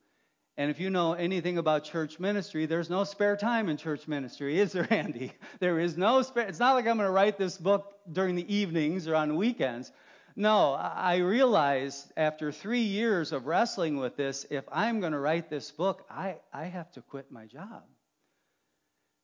And 0.57 0.69
if 0.69 0.79
you 0.79 0.89
know 0.91 1.13
anything 1.13 1.57
about 1.57 1.85
church 1.85 2.19
ministry, 2.19 2.67
there's 2.67 2.89
no 2.89 3.03
spare 3.03 3.35
time 3.35 3.67
in 3.67 3.77
church 3.77 4.07
ministry, 4.07 4.59
is 4.59 4.73
there, 4.73 4.87
Andy? 4.93 5.33
There 5.59 5.79
is 5.79 5.97
no 5.97 6.21
spare. 6.21 6.47
It's 6.47 6.59
not 6.59 6.75
like 6.75 6.85
I'm 6.85 6.97
going 6.97 7.07
to 7.07 7.11
write 7.11 7.37
this 7.37 7.57
book 7.57 7.95
during 8.11 8.35
the 8.35 8.53
evenings 8.53 9.07
or 9.07 9.15
on 9.15 9.37
weekends. 9.37 9.91
No, 10.35 10.73
I 10.73 11.17
realized 11.17 12.11
after 12.15 12.51
three 12.51 12.83
years 12.83 13.31
of 13.31 13.47
wrestling 13.47 13.97
with 13.97 14.15
this, 14.15 14.45
if 14.49 14.63
I'm 14.71 14.99
going 14.99 15.11
to 15.13 15.19
write 15.19 15.49
this 15.49 15.71
book, 15.71 16.05
I, 16.09 16.37
I 16.53 16.65
have 16.65 16.91
to 16.91 17.01
quit 17.01 17.31
my 17.31 17.47
job. 17.47 17.83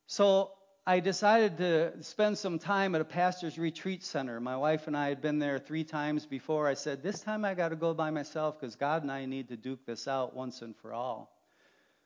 So 0.07 0.51
I 0.89 1.01
decided 1.01 1.57
to 1.57 2.01
spend 2.01 2.37
some 2.37 2.59
time 2.59 2.95
at 2.95 3.01
a 3.01 3.05
pastor's 3.05 3.59
retreat 3.59 4.05
center. 4.05 4.39
My 4.39 4.55
wife 4.55 4.87
and 4.87 4.95
I 4.95 5.09
had 5.09 5.21
been 5.21 5.37
there 5.37 5.59
three 5.59 5.83
times 5.83 6.25
before. 6.25 6.65
I 6.65 6.75
said, 6.75 7.03
This 7.03 7.19
time 7.19 7.43
I 7.43 7.55
got 7.55 7.69
to 7.69 7.75
go 7.75 7.93
by 7.93 8.09
myself 8.09 8.57
because 8.57 8.77
God 8.77 9.01
and 9.01 9.11
I 9.11 9.25
need 9.25 9.49
to 9.49 9.57
duke 9.57 9.85
this 9.85 10.07
out 10.07 10.33
once 10.33 10.61
and 10.61 10.73
for 10.77 10.93
all. 10.93 11.29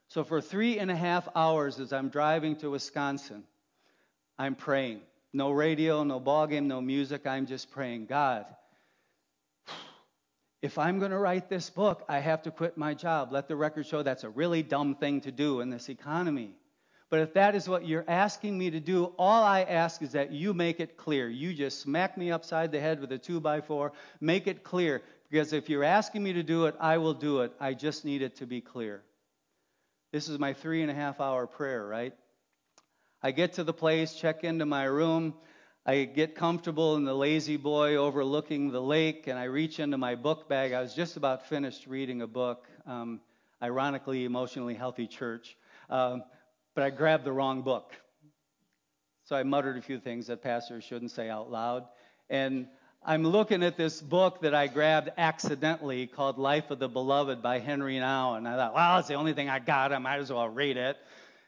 So, 0.07 0.23
for 0.23 0.41
three 0.41 0.79
and 0.79 0.89
a 0.89 0.95
half 0.95 1.27
hours 1.35 1.79
as 1.79 1.93
I'm 1.93 2.09
driving 2.09 2.55
to 2.57 2.71
Wisconsin, 2.71 3.43
I'm 4.39 4.55
praying. 4.55 5.01
No 5.31 5.51
radio, 5.51 6.03
no 6.03 6.19
ball 6.19 6.47
game, 6.47 6.67
no 6.67 6.81
music. 6.81 7.27
I'm 7.27 7.45
just 7.45 7.69
praying, 7.69 8.07
God, 8.07 8.47
if 10.63 10.79
I'm 10.79 10.97
going 10.97 11.11
to 11.11 11.19
write 11.19 11.49
this 11.49 11.69
book, 11.69 12.03
I 12.09 12.17
have 12.17 12.41
to 12.43 12.51
quit 12.51 12.77
my 12.77 12.95
job. 12.95 13.31
Let 13.31 13.47
the 13.47 13.55
record 13.55 13.85
show 13.85 14.01
that's 14.01 14.23
a 14.23 14.29
really 14.29 14.63
dumb 14.63 14.95
thing 14.95 15.21
to 15.21 15.31
do 15.31 15.59
in 15.59 15.69
this 15.69 15.87
economy. 15.87 16.55
But 17.11 17.19
if 17.19 17.33
that 17.33 17.55
is 17.55 17.67
what 17.67 17.85
you're 17.85 18.05
asking 18.07 18.57
me 18.57 18.71
to 18.71 18.79
do, 18.79 19.13
all 19.19 19.43
I 19.43 19.63
ask 19.63 20.01
is 20.01 20.13
that 20.13 20.31
you 20.31 20.53
make 20.53 20.79
it 20.79 20.95
clear. 20.95 21.27
You 21.27 21.53
just 21.53 21.81
smack 21.81 22.17
me 22.17 22.31
upside 22.31 22.71
the 22.71 22.79
head 22.79 23.01
with 23.01 23.11
a 23.11 23.17
two 23.17 23.41
by 23.41 23.59
four. 23.59 23.91
Make 24.21 24.47
it 24.47 24.63
clear. 24.63 25.01
Because 25.29 25.51
if 25.51 25.69
you're 25.69 25.83
asking 25.83 26.23
me 26.23 26.31
to 26.31 26.41
do 26.41 26.67
it, 26.67 26.75
I 26.79 26.99
will 26.99 27.13
do 27.13 27.41
it. 27.41 27.51
I 27.59 27.73
just 27.73 28.05
need 28.05 28.21
it 28.21 28.37
to 28.37 28.45
be 28.45 28.61
clear. 28.61 29.03
This 30.13 30.29
is 30.29 30.39
my 30.39 30.53
three 30.53 30.81
and 30.83 30.89
a 30.89 30.93
half 30.93 31.19
hour 31.19 31.47
prayer, 31.47 31.85
right? 31.85 32.13
I 33.21 33.31
get 33.31 33.53
to 33.53 33.65
the 33.65 33.73
place, 33.73 34.13
check 34.13 34.45
into 34.45 34.65
my 34.65 34.85
room. 34.85 35.33
I 35.85 36.05
get 36.05 36.35
comfortable 36.35 36.95
in 36.95 37.03
the 37.03 37.13
lazy 37.13 37.57
boy 37.57 37.97
overlooking 37.97 38.71
the 38.71 38.81
lake, 38.81 39.27
and 39.27 39.37
I 39.37 39.45
reach 39.45 39.81
into 39.81 39.97
my 39.97 40.15
book 40.15 40.47
bag. 40.47 40.71
I 40.71 40.81
was 40.81 40.93
just 40.93 41.17
about 41.17 41.47
finished 41.47 41.87
reading 41.87 42.21
a 42.21 42.27
book, 42.27 42.67
um, 42.85 43.19
ironically, 43.61 44.23
Emotionally 44.23 44.75
Healthy 44.75 45.07
Church. 45.07 45.57
Um, 45.89 46.23
but 46.75 46.83
I 46.83 46.89
grabbed 46.89 47.25
the 47.25 47.31
wrong 47.31 47.61
book. 47.61 47.91
So 49.25 49.35
I 49.35 49.43
muttered 49.43 49.77
a 49.77 49.81
few 49.81 49.99
things 49.99 50.27
that 50.27 50.41
pastors 50.41 50.83
shouldn't 50.83 51.11
say 51.11 51.29
out 51.29 51.49
loud. 51.51 51.85
And 52.29 52.67
I'm 53.03 53.23
looking 53.23 53.63
at 53.63 53.77
this 53.77 54.01
book 54.01 54.41
that 54.41 54.53
I 54.53 54.67
grabbed 54.67 55.09
accidentally 55.17 56.07
called 56.07 56.37
Life 56.37 56.69
of 56.69 56.79
the 56.79 56.89
Beloved 56.89 57.41
by 57.41 57.59
Henry 57.59 57.95
Nouwen. 57.95 58.39
And 58.39 58.47
I 58.47 58.55
thought, 58.55 58.75
well, 58.75 58.99
it's 58.99 59.07
the 59.07 59.15
only 59.15 59.33
thing 59.33 59.49
I 59.49 59.59
got. 59.59 59.91
I 59.91 59.97
might 59.99 60.19
as 60.19 60.31
well 60.31 60.49
read 60.49 60.77
it. 60.77 60.97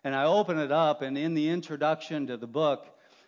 And 0.04 0.16
I 0.16 0.26
open 0.26 0.58
it 0.58 0.72
up, 0.72 1.02
and 1.02 1.18
in 1.18 1.34
the 1.34 1.50
introduction 1.50 2.28
to 2.28 2.36
the 2.36 2.48
book, 2.48 2.86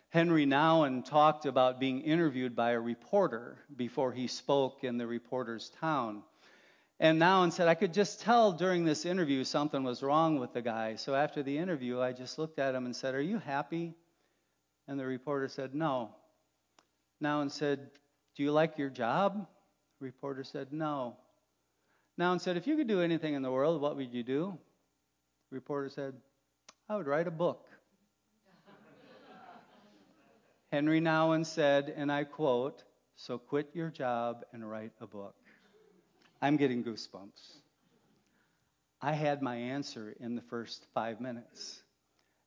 Henry 0.10 0.45
Nouwen 0.45 1.05
talked 1.05 1.45
about 1.45 1.79
being 1.79 2.01
interviewed 2.01 2.55
by 2.55 2.71
a 2.71 2.79
reporter 2.79 3.58
before 3.75 4.12
he 4.12 4.27
spoke 4.27 4.84
in 4.84 4.97
the 4.97 5.08
reporter's 5.08 5.71
town. 5.79 6.23
And 6.99 7.21
Nouwen 7.21 7.51
said, 7.51 7.67
I 7.67 7.75
could 7.75 7.93
just 7.93 8.21
tell 8.21 8.53
during 8.53 8.86
this 8.86 9.05
interview 9.05 9.43
something 9.43 9.84
was 9.84 10.01
wrong 10.01 10.39
with 10.39 10.53
the 10.53 10.62
guy. 10.62 10.95
So 10.95 11.13
after 11.13 11.43
the 11.43 11.58
interview, 11.58 11.99
I 11.99 12.13
just 12.13 12.39
looked 12.39 12.58
at 12.58 12.73
him 12.73 12.86
and 12.86 12.95
said, 12.95 13.15
Are 13.15 13.21
you 13.21 13.38
happy? 13.38 13.93
And 14.88 14.99
the 14.99 15.05
reporter 15.05 15.49
said, 15.49 15.75
No. 15.75 16.15
Nouwen 17.21 17.51
said, 17.51 17.91
Do 18.36 18.43
you 18.43 18.51
like 18.51 18.77
your 18.77 18.89
job? 18.89 19.45
The 19.99 20.05
reporter 20.05 20.43
said, 20.43 20.71
No. 20.71 21.17
Nouwen 22.19 22.39
said, 22.39 22.55
If 22.55 22.65
you 22.65 22.77
could 22.77 22.88
do 22.88 23.01
anything 23.01 23.34
in 23.34 23.41
the 23.41 23.51
world, 23.51 23.81
what 23.81 23.97
would 23.97 24.13
you 24.13 24.23
do? 24.23 24.58
The 25.51 25.55
reporter 25.55 25.89
said, 25.89 26.13
I 26.88 26.95
would 26.95 27.08
write 27.08 27.27
a 27.27 27.31
book. 27.31 27.65
Henry 30.71 30.99
Nouwen 30.99 31.45
said, 31.45 31.93
and 31.95 32.12
I 32.12 32.23
quote, 32.23 32.84
So 33.15 33.38
quit 33.38 33.69
your 33.73 33.89
job 33.89 34.43
and 34.51 34.69
write 34.69 34.91
a 34.99 35.08
book. 35.08 35.36
I'm 36.45 36.58
getting 36.58 36.84
goosebumps. 36.84 37.55
I 39.01 39.13
had 39.13 39.41
my 39.41 39.55
answer 39.55 40.15
in 40.19 40.36
the 40.36 40.43
first 40.43 40.86
five 40.93 41.19
minutes. 41.19 41.81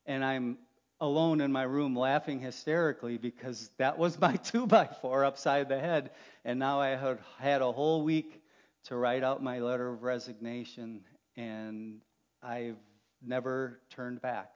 And 0.07 0.25
I'm 0.25 0.59
alone 1.01 1.41
in 1.41 1.51
my 1.51 1.65
room 1.65 1.97
laughing 1.97 2.39
hysterically 2.39 3.19
because 3.19 3.69
that 3.79 3.99
was 3.99 4.17
my 4.21 4.37
two 4.45 4.69
by 4.69 4.87
four 4.87 5.25
upside 5.25 5.69
the 5.69 5.81
head. 5.81 6.13
And 6.45 6.61
now 6.61 6.81
I 6.81 6.91
had 6.91 7.19
had 7.41 7.61
a 7.61 7.73
whole 7.73 8.05
week 8.05 8.41
to 8.85 8.95
write 8.95 9.25
out 9.25 9.43
my 9.43 9.59
letter 9.59 9.89
of 9.89 10.05
resignation, 10.05 11.01
and 11.37 12.01
I've 12.41 12.79
never 13.21 13.81
turned 13.91 14.23
back. 14.23 14.53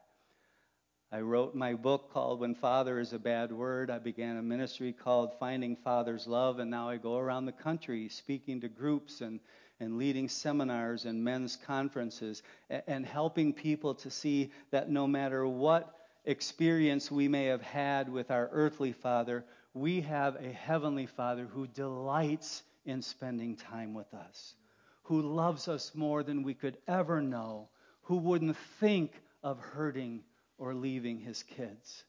I 1.14 1.20
wrote 1.20 1.54
my 1.54 1.74
book 1.74 2.10
called 2.10 2.40
When 2.40 2.54
Father 2.54 2.98
is 2.98 3.12
a 3.12 3.18
Bad 3.18 3.52
Word. 3.52 3.90
I 3.90 3.98
began 3.98 4.38
a 4.38 4.42
ministry 4.42 4.94
called 4.94 5.34
Finding 5.38 5.76
Father's 5.76 6.26
Love, 6.26 6.58
and 6.58 6.70
now 6.70 6.88
I 6.88 6.96
go 6.96 7.18
around 7.18 7.44
the 7.44 7.52
country 7.52 8.08
speaking 8.08 8.62
to 8.62 8.68
groups 8.68 9.20
and, 9.20 9.38
and 9.78 9.98
leading 9.98 10.26
seminars 10.26 11.04
and 11.04 11.22
men's 11.22 11.54
conferences 11.54 12.42
and, 12.70 12.82
and 12.86 13.04
helping 13.04 13.52
people 13.52 13.94
to 13.96 14.08
see 14.08 14.52
that 14.70 14.88
no 14.88 15.06
matter 15.06 15.46
what 15.46 15.94
experience 16.24 17.10
we 17.10 17.28
may 17.28 17.44
have 17.44 17.60
had 17.60 18.08
with 18.08 18.30
our 18.30 18.48
earthly 18.50 18.92
father, 18.92 19.44
we 19.74 20.00
have 20.00 20.36
a 20.36 20.50
heavenly 20.50 21.04
father 21.04 21.44
who 21.44 21.66
delights 21.66 22.62
in 22.86 23.02
spending 23.02 23.54
time 23.54 23.92
with 23.92 24.14
us, 24.14 24.54
who 25.02 25.20
loves 25.20 25.68
us 25.68 25.94
more 25.94 26.22
than 26.22 26.42
we 26.42 26.54
could 26.54 26.78
ever 26.88 27.20
know, 27.20 27.68
who 28.00 28.16
wouldn't 28.16 28.56
think 28.80 29.12
of 29.42 29.58
hurting 29.58 30.22
or 30.62 30.74
leaving 30.74 31.18
his 31.18 31.42
kids. 31.42 32.04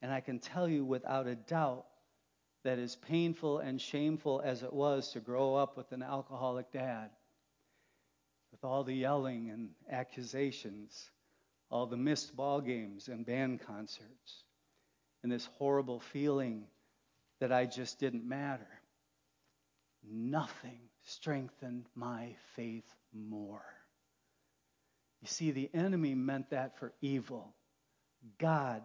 And 0.00 0.12
I 0.12 0.20
can 0.20 0.38
tell 0.38 0.68
you 0.68 0.84
without 0.84 1.26
a 1.26 1.34
doubt 1.34 1.86
that 2.62 2.78
as 2.78 2.94
painful 2.94 3.58
and 3.58 3.80
shameful 3.80 4.40
as 4.44 4.62
it 4.62 4.72
was 4.72 5.10
to 5.10 5.20
grow 5.20 5.56
up 5.56 5.76
with 5.76 5.90
an 5.90 6.04
alcoholic 6.04 6.70
dad, 6.70 7.10
with 8.52 8.62
all 8.62 8.84
the 8.84 8.94
yelling 8.94 9.50
and 9.50 9.70
accusations, 9.90 11.10
all 11.68 11.86
the 11.86 11.96
missed 11.96 12.36
ball 12.36 12.60
games 12.60 13.08
and 13.08 13.26
band 13.26 13.60
concerts, 13.66 14.44
and 15.24 15.32
this 15.32 15.48
horrible 15.58 15.98
feeling 15.98 16.62
that 17.40 17.50
I 17.50 17.66
just 17.66 17.98
didn't 17.98 18.24
matter, 18.24 18.68
nothing 20.08 20.78
strengthened 21.02 21.86
my 21.96 22.36
faith 22.54 22.86
more. 23.12 23.64
You 25.22 25.28
see, 25.28 25.52
the 25.52 25.70
enemy 25.72 26.14
meant 26.14 26.50
that 26.50 26.78
for 26.78 26.92
evil. 27.00 27.54
God 28.38 28.82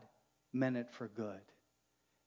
meant 0.53 0.77
it 0.77 0.87
for 0.91 1.07
good. 1.07 1.41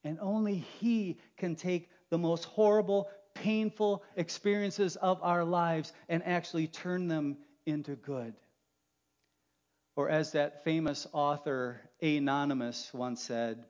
And 0.05 0.19
only 0.21 0.57
He 0.81 1.19
can 1.37 1.55
take 1.55 1.89
the 2.11 2.19
most 2.19 2.45
horrible, 2.45 3.09
painful 3.35 4.03
experiences 4.17 4.97
of 4.97 5.23
our 5.23 5.45
lives 5.45 5.93
and 6.09 6.25
actually 6.25 6.67
turn 6.67 7.07
them 7.07 7.39
into 7.67 7.95
good. 7.95 8.35
Or, 9.95 10.09
as 10.09 10.33
that 10.33 10.65
famous 10.65 11.07
author, 11.13 11.81
Anonymous, 12.03 12.93
once 12.93 13.23
said, 13.23 13.65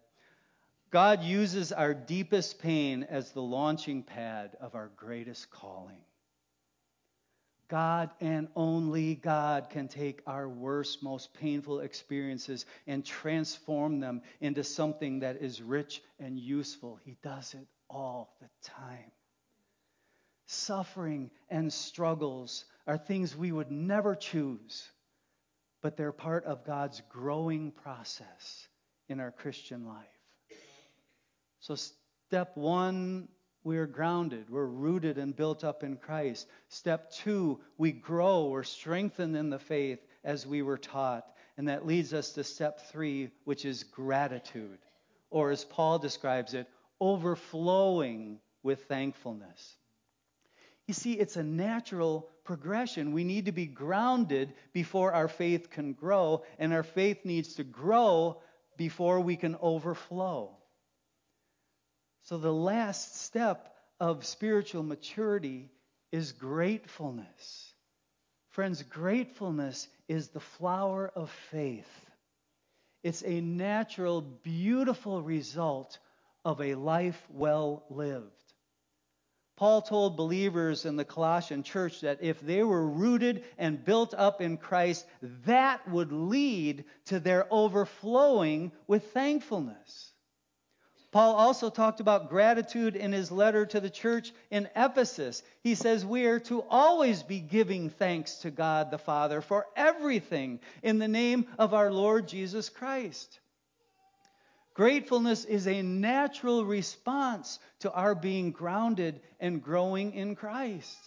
God 0.90 1.22
uses 1.22 1.70
our 1.70 1.92
deepest 1.92 2.60
pain 2.60 3.04
as 3.08 3.32
the 3.32 3.42
launching 3.42 4.02
pad 4.02 4.56
of 4.60 4.74
our 4.74 4.90
greatest 4.96 5.50
calling. 5.50 6.00
God 7.70 8.10
and 8.20 8.48
only 8.56 9.14
God 9.14 9.70
can 9.70 9.86
take 9.86 10.20
our 10.26 10.48
worst, 10.48 11.04
most 11.04 11.32
painful 11.32 11.80
experiences 11.80 12.66
and 12.88 13.04
transform 13.04 14.00
them 14.00 14.22
into 14.40 14.64
something 14.64 15.20
that 15.20 15.36
is 15.40 15.62
rich 15.62 16.02
and 16.18 16.36
useful. 16.36 16.98
He 17.04 17.16
does 17.22 17.54
it 17.54 17.66
all 17.88 18.34
the 18.40 18.48
time. 18.68 19.12
Suffering 20.46 21.30
and 21.48 21.72
struggles 21.72 22.64
are 22.88 22.98
things 22.98 23.36
we 23.36 23.52
would 23.52 23.70
never 23.70 24.16
choose, 24.16 24.90
but 25.80 25.96
they're 25.96 26.10
part 26.10 26.44
of 26.46 26.66
God's 26.66 27.00
growing 27.08 27.70
process 27.70 28.66
in 29.08 29.20
our 29.20 29.30
Christian 29.30 29.86
life. 29.86 30.06
So, 31.60 31.76
step 31.76 32.56
one 32.56 33.28
we 33.62 33.76
are 33.76 33.86
grounded, 33.86 34.48
we're 34.48 34.64
rooted 34.66 35.18
and 35.18 35.36
built 35.36 35.64
up 35.64 35.82
in 35.82 35.96
Christ. 35.96 36.48
Step 36.68 37.10
two, 37.10 37.60
we 37.76 37.92
grow, 37.92 38.46
we're 38.46 38.62
strengthened 38.62 39.36
in 39.36 39.50
the 39.50 39.58
faith 39.58 40.00
as 40.24 40.46
we 40.46 40.62
were 40.62 40.78
taught. 40.78 41.26
And 41.56 41.68
that 41.68 41.86
leads 41.86 42.14
us 42.14 42.32
to 42.32 42.44
step 42.44 42.80
three, 42.90 43.30
which 43.44 43.64
is 43.64 43.84
gratitude, 43.84 44.78
or 45.30 45.50
as 45.50 45.64
Paul 45.64 45.98
describes 45.98 46.54
it, 46.54 46.66
overflowing 47.00 48.38
with 48.62 48.84
thankfulness. 48.84 49.76
You 50.86 50.94
see, 50.94 51.12
it's 51.12 51.36
a 51.36 51.42
natural 51.42 52.28
progression. 52.44 53.12
We 53.12 53.24
need 53.24 53.44
to 53.44 53.52
be 53.52 53.66
grounded 53.66 54.54
before 54.72 55.12
our 55.12 55.28
faith 55.28 55.70
can 55.70 55.92
grow, 55.92 56.44
and 56.58 56.72
our 56.72 56.82
faith 56.82 57.24
needs 57.24 57.54
to 57.54 57.64
grow 57.64 58.40
before 58.76 59.20
we 59.20 59.36
can 59.36 59.56
overflow. 59.60 60.56
So, 62.22 62.38
the 62.38 62.52
last 62.52 63.22
step 63.22 63.74
of 63.98 64.24
spiritual 64.24 64.82
maturity 64.82 65.70
is 66.12 66.32
gratefulness. 66.32 67.72
Friends, 68.50 68.82
gratefulness 68.82 69.88
is 70.08 70.28
the 70.28 70.40
flower 70.40 71.10
of 71.14 71.30
faith. 71.50 72.10
It's 73.02 73.22
a 73.24 73.40
natural, 73.40 74.20
beautiful 74.20 75.22
result 75.22 75.98
of 76.44 76.60
a 76.60 76.74
life 76.74 77.22
well 77.30 77.84
lived. 77.90 78.26
Paul 79.56 79.82
told 79.82 80.16
believers 80.16 80.86
in 80.86 80.96
the 80.96 81.04
Colossian 81.04 81.62
church 81.62 82.00
that 82.00 82.22
if 82.22 82.40
they 82.40 82.62
were 82.62 82.86
rooted 82.86 83.44
and 83.58 83.84
built 83.84 84.14
up 84.14 84.40
in 84.40 84.56
Christ, 84.56 85.06
that 85.44 85.86
would 85.86 86.12
lead 86.12 86.84
to 87.06 87.20
their 87.20 87.46
overflowing 87.50 88.72
with 88.86 89.12
thankfulness. 89.12 90.12
Paul 91.12 91.34
also 91.34 91.70
talked 91.70 91.98
about 91.98 92.28
gratitude 92.28 92.94
in 92.94 93.10
his 93.10 93.32
letter 93.32 93.66
to 93.66 93.80
the 93.80 93.90
church 93.90 94.32
in 94.50 94.68
Ephesus. 94.76 95.42
He 95.62 95.74
says 95.74 96.06
we 96.06 96.26
are 96.26 96.38
to 96.40 96.62
always 96.70 97.24
be 97.24 97.40
giving 97.40 97.90
thanks 97.90 98.36
to 98.36 98.50
God 98.50 98.90
the 98.90 98.98
Father 98.98 99.40
for 99.40 99.66
everything 99.74 100.60
in 100.82 100.98
the 100.98 101.08
name 101.08 101.46
of 101.58 101.74
our 101.74 101.90
Lord 101.90 102.28
Jesus 102.28 102.68
Christ. 102.68 103.40
Gratefulness 104.74 105.44
is 105.44 105.66
a 105.66 105.82
natural 105.82 106.64
response 106.64 107.58
to 107.80 107.92
our 107.92 108.14
being 108.14 108.52
grounded 108.52 109.20
and 109.40 109.62
growing 109.62 110.14
in 110.14 110.36
Christ. 110.36 110.98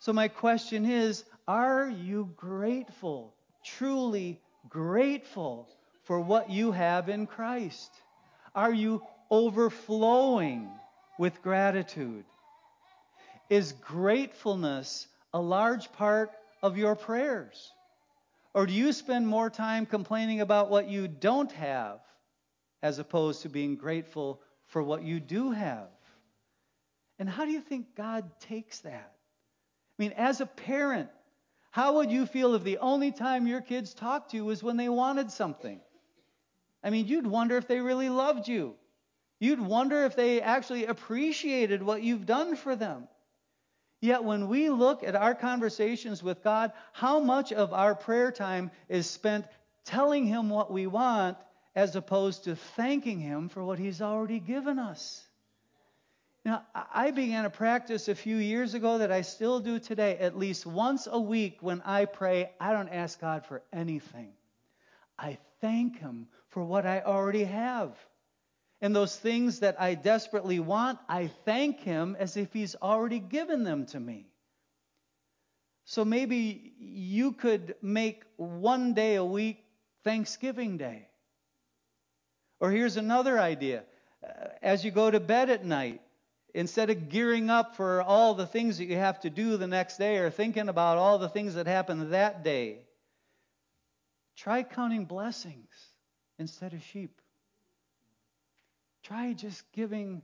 So, 0.00 0.12
my 0.12 0.26
question 0.26 0.84
is 0.84 1.24
Are 1.46 1.88
you 1.88 2.30
grateful, 2.36 3.32
truly 3.64 4.40
grateful 4.68 5.68
for 6.02 6.18
what 6.18 6.50
you 6.50 6.72
have 6.72 7.08
in 7.08 7.28
Christ? 7.28 7.92
Are 8.54 8.72
you 8.72 9.02
overflowing 9.30 10.68
with 11.18 11.42
gratitude? 11.42 12.24
Is 13.48 13.72
gratefulness 13.72 15.06
a 15.32 15.40
large 15.40 15.92
part 15.92 16.30
of 16.62 16.76
your 16.76 16.94
prayers? 16.94 17.72
Or 18.54 18.66
do 18.66 18.72
you 18.72 18.92
spend 18.92 19.26
more 19.26 19.48
time 19.48 19.86
complaining 19.86 20.40
about 20.40 20.70
what 20.70 20.88
you 20.88 21.08
don't 21.08 21.50
have 21.52 22.00
as 22.82 22.98
opposed 22.98 23.42
to 23.42 23.48
being 23.48 23.76
grateful 23.76 24.40
for 24.66 24.82
what 24.82 25.02
you 25.02 25.20
do 25.20 25.52
have? 25.52 25.88
And 27.18 27.28
how 27.28 27.44
do 27.44 27.52
you 27.52 27.60
think 27.60 27.94
God 27.94 28.28
takes 28.40 28.80
that? 28.80 29.12
I 29.98 30.02
mean, 30.02 30.12
as 30.12 30.40
a 30.40 30.46
parent, 30.46 31.08
how 31.70 31.96
would 31.96 32.10
you 32.10 32.26
feel 32.26 32.54
if 32.54 32.64
the 32.64 32.78
only 32.78 33.12
time 33.12 33.46
your 33.46 33.60
kids 33.62 33.94
talked 33.94 34.32
to 34.32 34.36
you 34.36 34.44
was 34.44 34.62
when 34.62 34.76
they 34.76 34.88
wanted 34.88 35.30
something? 35.30 35.80
I 36.82 36.90
mean, 36.90 37.06
you'd 37.06 37.26
wonder 37.26 37.56
if 37.56 37.68
they 37.68 37.80
really 37.80 38.08
loved 38.08 38.48
you. 38.48 38.74
You'd 39.38 39.60
wonder 39.60 40.04
if 40.04 40.14
they 40.14 40.40
actually 40.40 40.86
appreciated 40.86 41.82
what 41.82 42.02
you've 42.02 42.26
done 42.26 42.56
for 42.56 42.76
them. 42.76 43.08
Yet, 44.00 44.24
when 44.24 44.48
we 44.48 44.68
look 44.68 45.04
at 45.04 45.14
our 45.14 45.34
conversations 45.34 46.22
with 46.22 46.42
God, 46.42 46.72
how 46.92 47.20
much 47.20 47.52
of 47.52 47.72
our 47.72 47.94
prayer 47.94 48.32
time 48.32 48.70
is 48.88 49.08
spent 49.08 49.46
telling 49.84 50.26
Him 50.26 50.50
what 50.50 50.72
we 50.72 50.88
want 50.88 51.38
as 51.74 51.94
opposed 51.94 52.44
to 52.44 52.56
thanking 52.56 53.20
Him 53.20 53.48
for 53.48 53.64
what 53.64 53.78
He's 53.78 54.02
already 54.02 54.40
given 54.40 54.80
us? 54.80 55.24
Now, 56.44 56.64
I 56.74 57.12
began 57.12 57.44
a 57.44 57.50
practice 57.50 58.08
a 58.08 58.16
few 58.16 58.36
years 58.36 58.74
ago 58.74 58.98
that 58.98 59.12
I 59.12 59.20
still 59.22 59.60
do 59.60 59.78
today. 59.78 60.18
At 60.18 60.36
least 60.36 60.66
once 60.66 61.06
a 61.10 61.20
week 61.20 61.58
when 61.60 61.80
I 61.82 62.06
pray, 62.06 62.50
I 62.58 62.72
don't 62.72 62.88
ask 62.88 63.20
God 63.20 63.46
for 63.46 63.62
anything. 63.72 64.32
I 65.22 65.38
thank 65.60 66.00
Him 66.00 66.26
for 66.48 66.62
what 66.64 66.84
I 66.84 67.00
already 67.00 67.44
have. 67.44 67.96
And 68.80 68.94
those 68.94 69.16
things 69.16 69.60
that 69.60 69.80
I 69.80 69.94
desperately 69.94 70.58
want, 70.58 70.98
I 71.08 71.28
thank 71.44 71.80
Him 71.80 72.16
as 72.18 72.36
if 72.36 72.52
He's 72.52 72.74
already 72.74 73.20
given 73.20 73.62
them 73.62 73.86
to 73.86 74.00
me. 74.00 74.26
So 75.84 76.04
maybe 76.04 76.72
you 76.78 77.32
could 77.32 77.76
make 77.80 78.24
one 78.36 78.94
day 78.94 79.14
a 79.14 79.24
week 79.24 79.64
Thanksgiving 80.04 80.76
Day. 80.78 81.06
Or 82.60 82.70
here's 82.70 82.96
another 82.96 83.38
idea. 83.38 83.84
Uh, 84.22 84.48
as 84.62 84.84
you 84.84 84.90
go 84.90 85.10
to 85.10 85.20
bed 85.20 85.50
at 85.50 85.64
night, 85.64 86.00
instead 86.54 86.90
of 86.90 87.08
gearing 87.08 87.50
up 87.50 87.76
for 87.76 88.02
all 88.02 88.34
the 88.34 88.46
things 88.46 88.78
that 88.78 88.84
you 88.84 88.96
have 88.96 89.20
to 89.20 89.30
do 89.30 89.56
the 89.56 89.66
next 89.66 89.96
day 89.96 90.18
or 90.18 90.30
thinking 90.30 90.68
about 90.68 90.98
all 90.98 91.18
the 91.18 91.28
things 91.28 91.54
that 91.54 91.66
happened 91.66 92.12
that 92.12 92.44
day, 92.44 92.78
try 94.36 94.62
counting 94.62 95.04
blessings 95.04 95.70
instead 96.38 96.72
of 96.72 96.82
sheep. 96.82 97.20
Try 99.02 99.32
just 99.32 99.70
giving 99.72 100.22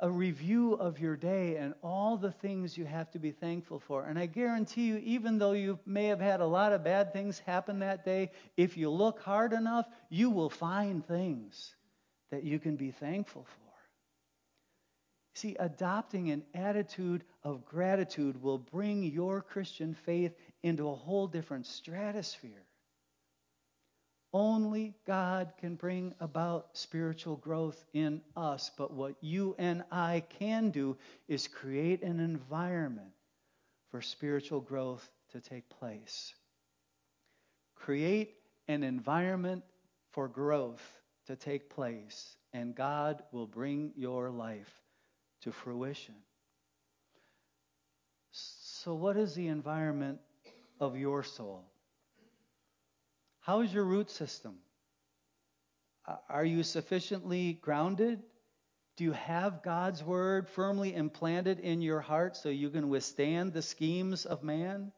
a 0.00 0.10
review 0.10 0.74
of 0.74 0.98
your 0.98 1.16
day 1.16 1.56
and 1.56 1.74
all 1.82 2.16
the 2.16 2.32
things 2.32 2.76
you 2.76 2.84
have 2.84 3.08
to 3.12 3.20
be 3.20 3.30
thankful 3.30 3.78
for. 3.78 4.04
And 4.04 4.18
I 4.18 4.26
guarantee 4.26 4.86
you, 4.88 4.96
even 4.98 5.38
though 5.38 5.52
you 5.52 5.78
may 5.86 6.06
have 6.06 6.20
had 6.20 6.40
a 6.40 6.46
lot 6.46 6.72
of 6.72 6.82
bad 6.82 7.12
things 7.12 7.38
happen 7.38 7.78
that 7.78 8.04
day, 8.04 8.32
if 8.56 8.76
you 8.76 8.90
look 8.90 9.20
hard 9.20 9.52
enough, 9.52 9.86
you 10.08 10.30
will 10.30 10.50
find 10.50 11.06
things 11.06 11.74
that 12.32 12.42
you 12.42 12.58
can 12.58 12.74
be 12.74 12.90
thankful 12.90 13.44
for. 13.44 13.62
See, 15.34 15.56
adopting 15.58 16.30
an 16.30 16.42
attitude 16.52 17.22
of 17.44 17.64
gratitude 17.64 18.42
will 18.42 18.58
bring 18.58 19.04
your 19.04 19.40
Christian 19.40 19.94
faith 19.94 20.32
into 20.62 20.88
a 20.88 20.94
whole 20.94 21.26
different 21.26 21.66
stratosphere. 21.66 22.64
Only 24.32 24.94
God 25.06 25.52
can 25.58 25.74
bring 25.74 26.14
about 26.18 26.68
spiritual 26.72 27.36
growth 27.36 27.84
in 27.92 28.22
us. 28.34 28.70
But 28.76 28.92
what 28.92 29.14
you 29.20 29.54
and 29.58 29.84
I 29.90 30.24
can 30.38 30.70
do 30.70 30.96
is 31.28 31.46
create 31.48 32.02
an 32.02 32.18
environment 32.18 33.12
for 33.90 34.00
spiritual 34.00 34.60
growth 34.60 35.06
to 35.32 35.40
take 35.40 35.68
place. 35.68 36.34
Create 37.74 38.36
an 38.68 38.82
environment 38.82 39.64
for 40.12 40.28
growth 40.28 40.82
to 41.26 41.36
take 41.36 41.68
place, 41.68 42.36
and 42.52 42.74
God 42.74 43.22
will 43.32 43.46
bring 43.46 43.92
your 43.96 44.30
life 44.30 44.80
to 45.42 45.52
fruition. 45.52 46.14
So, 48.30 48.94
what 48.94 49.16
is 49.16 49.34
the 49.34 49.48
environment 49.48 50.18
of 50.80 50.96
your 50.96 51.22
soul? 51.22 51.71
How 53.42 53.60
is 53.60 53.72
your 53.72 53.84
root 53.84 54.10
system? 54.10 54.58
Are 56.28 56.44
you 56.44 56.62
sufficiently 56.62 57.54
grounded? 57.54 58.22
Do 58.96 59.04
you 59.04 59.12
have 59.12 59.62
God's 59.62 60.02
word 60.02 60.48
firmly 60.48 60.94
implanted 60.94 61.58
in 61.58 61.80
your 61.80 62.00
heart 62.00 62.36
so 62.36 62.48
you 62.48 62.70
can 62.70 62.88
withstand 62.88 63.52
the 63.52 63.62
schemes 63.62 64.26
of 64.26 64.42
man? 64.42 64.92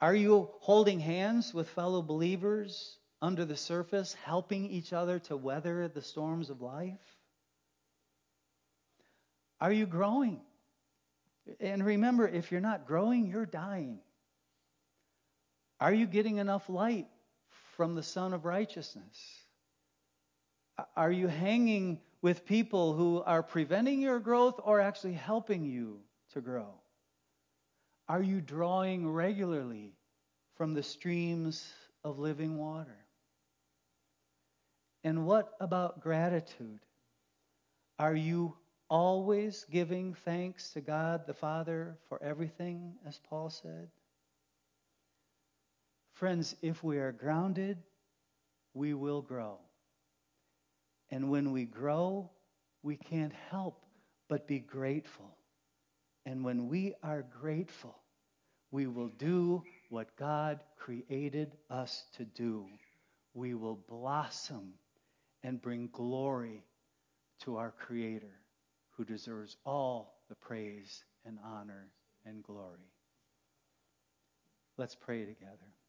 Are 0.00 0.14
you 0.14 0.50
holding 0.60 0.98
hands 0.98 1.52
with 1.52 1.68
fellow 1.68 2.02
believers 2.02 2.96
under 3.20 3.44
the 3.44 3.56
surface, 3.56 4.14
helping 4.24 4.66
each 4.66 4.92
other 4.92 5.18
to 5.20 5.36
weather 5.36 5.88
the 5.88 6.02
storms 6.02 6.50
of 6.50 6.62
life? 6.62 7.16
Are 9.60 9.72
you 9.72 9.86
growing? 9.86 10.40
And 11.60 11.84
remember, 11.84 12.26
if 12.26 12.50
you're 12.50 12.60
not 12.60 12.86
growing, 12.86 13.26
you're 13.26 13.46
dying. 13.46 14.00
Are 15.80 15.92
you 15.94 16.06
getting 16.06 16.36
enough 16.36 16.68
light 16.68 17.06
from 17.76 17.94
the 17.94 18.02
Sun 18.02 18.34
of 18.34 18.44
Righteousness? 18.44 19.18
Are 20.94 21.10
you 21.10 21.26
hanging 21.26 22.00
with 22.22 22.44
people 22.44 22.92
who 22.94 23.22
are 23.22 23.42
preventing 23.42 24.00
your 24.00 24.18
growth 24.18 24.60
or 24.62 24.80
actually 24.80 25.14
helping 25.14 25.64
you 25.64 26.00
to 26.32 26.40
grow? 26.40 26.74
Are 28.08 28.22
you 28.22 28.40
drawing 28.40 29.08
regularly 29.08 29.94
from 30.56 30.74
the 30.74 30.82
streams 30.82 31.72
of 32.04 32.18
living 32.18 32.58
water? 32.58 32.96
And 35.02 35.26
what 35.26 35.54
about 35.60 36.00
gratitude? 36.00 36.80
Are 37.98 38.14
you 38.14 38.56
always 38.90 39.64
giving 39.70 40.14
thanks 40.14 40.70
to 40.72 40.80
God 40.80 41.26
the 41.26 41.34
Father 41.34 41.96
for 42.08 42.22
everything, 42.22 42.94
as 43.06 43.18
Paul 43.30 43.48
said? 43.48 43.88
Friends, 46.20 46.54
if 46.60 46.84
we 46.84 46.98
are 46.98 47.12
grounded, 47.12 47.78
we 48.74 48.92
will 48.92 49.22
grow. 49.22 49.56
And 51.10 51.30
when 51.30 51.50
we 51.50 51.64
grow, 51.64 52.28
we 52.82 52.96
can't 52.96 53.32
help 53.48 53.86
but 54.28 54.46
be 54.46 54.58
grateful. 54.58 55.34
And 56.26 56.44
when 56.44 56.68
we 56.68 56.92
are 57.02 57.24
grateful, 57.40 57.96
we 58.70 58.86
will 58.86 59.08
do 59.08 59.62
what 59.88 60.14
God 60.16 60.60
created 60.78 61.56
us 61.70 62.04
to 62.18 62.26
do. 62.26 62.66
We 63.32 63.54
will 63.54 63.82
blossom 63.88 64.74
and 65.42 65.62
bring 65.62 65.88
glory 65.90 66.62
to 67.44 67.56
our 67.56 67.70
Creator, 67.70 68.36
who 68.90 69.06
deserves 69.06 69.56
all 69.64 70.20
the 70.28 70.34
praise 70.34 71.02
and 71.24 71.38
honor 71.42 71.88
and 72.26 72.42
glory. 72.42 72.92
Let's 74.76 74.94
pray 74.94 75.24
together. 75.24 75.79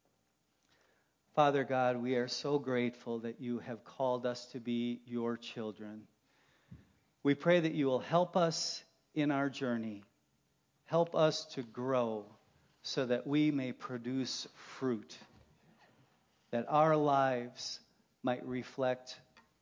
Father 1.35 1.63
God, 1.63 1.95
we 2.01 2.15
are 2.15 2.27
so 2.27 2.59
grateful 2.59 3.19
that 3.19 3.39
you 3.39 3.59
have 3.59 3.85
called 3.85 4.25
us 4.25 4.47
to 4.47 4.59
be 4.59 4.99
your 5.05 5.37
children. 5.37 6.01
We 7.23 7.35
pray 7.35 7.61
that 7.61 7.73
you 7.73 7.85
will 7.85 7.99
help 7.99 8.35
us 8.35 8.83
in 9.15 9.31
our 9.31 9.49
journey, 9.49 10.03
help 10.85 11.15
us 11.15 11.45
to 11.53 11.61
grow 11.61 12.25
so 12.83 13.05
that 13.05 13.25
we 13.25 13.49
may 13.49 13.71
produce 13.71 14.45
fruit, 14.77 15.17
that 16.51 16.65
our 16.67 16.97
lives 16.97 17.79
might 18.23 18.45
reflect 18.45 19.17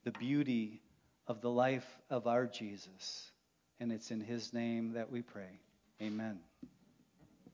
the 0.06 0.12
beauty 0.12 0.82
of 1.28 1.42
the 1.42 1.52
life 1.52 1.86
of 2.10 2.26
our 2.26 2.48
Jesus. 2.48 3.30
And 3.80 3.92
it's 3.92 4.10
in 4.10 4.22
his 4.22 4.54
name 4.54 4.94
that 4.94 5.12
we 5.12 5.22
pray. 5.22 5.60
Amen. 6.02 6.40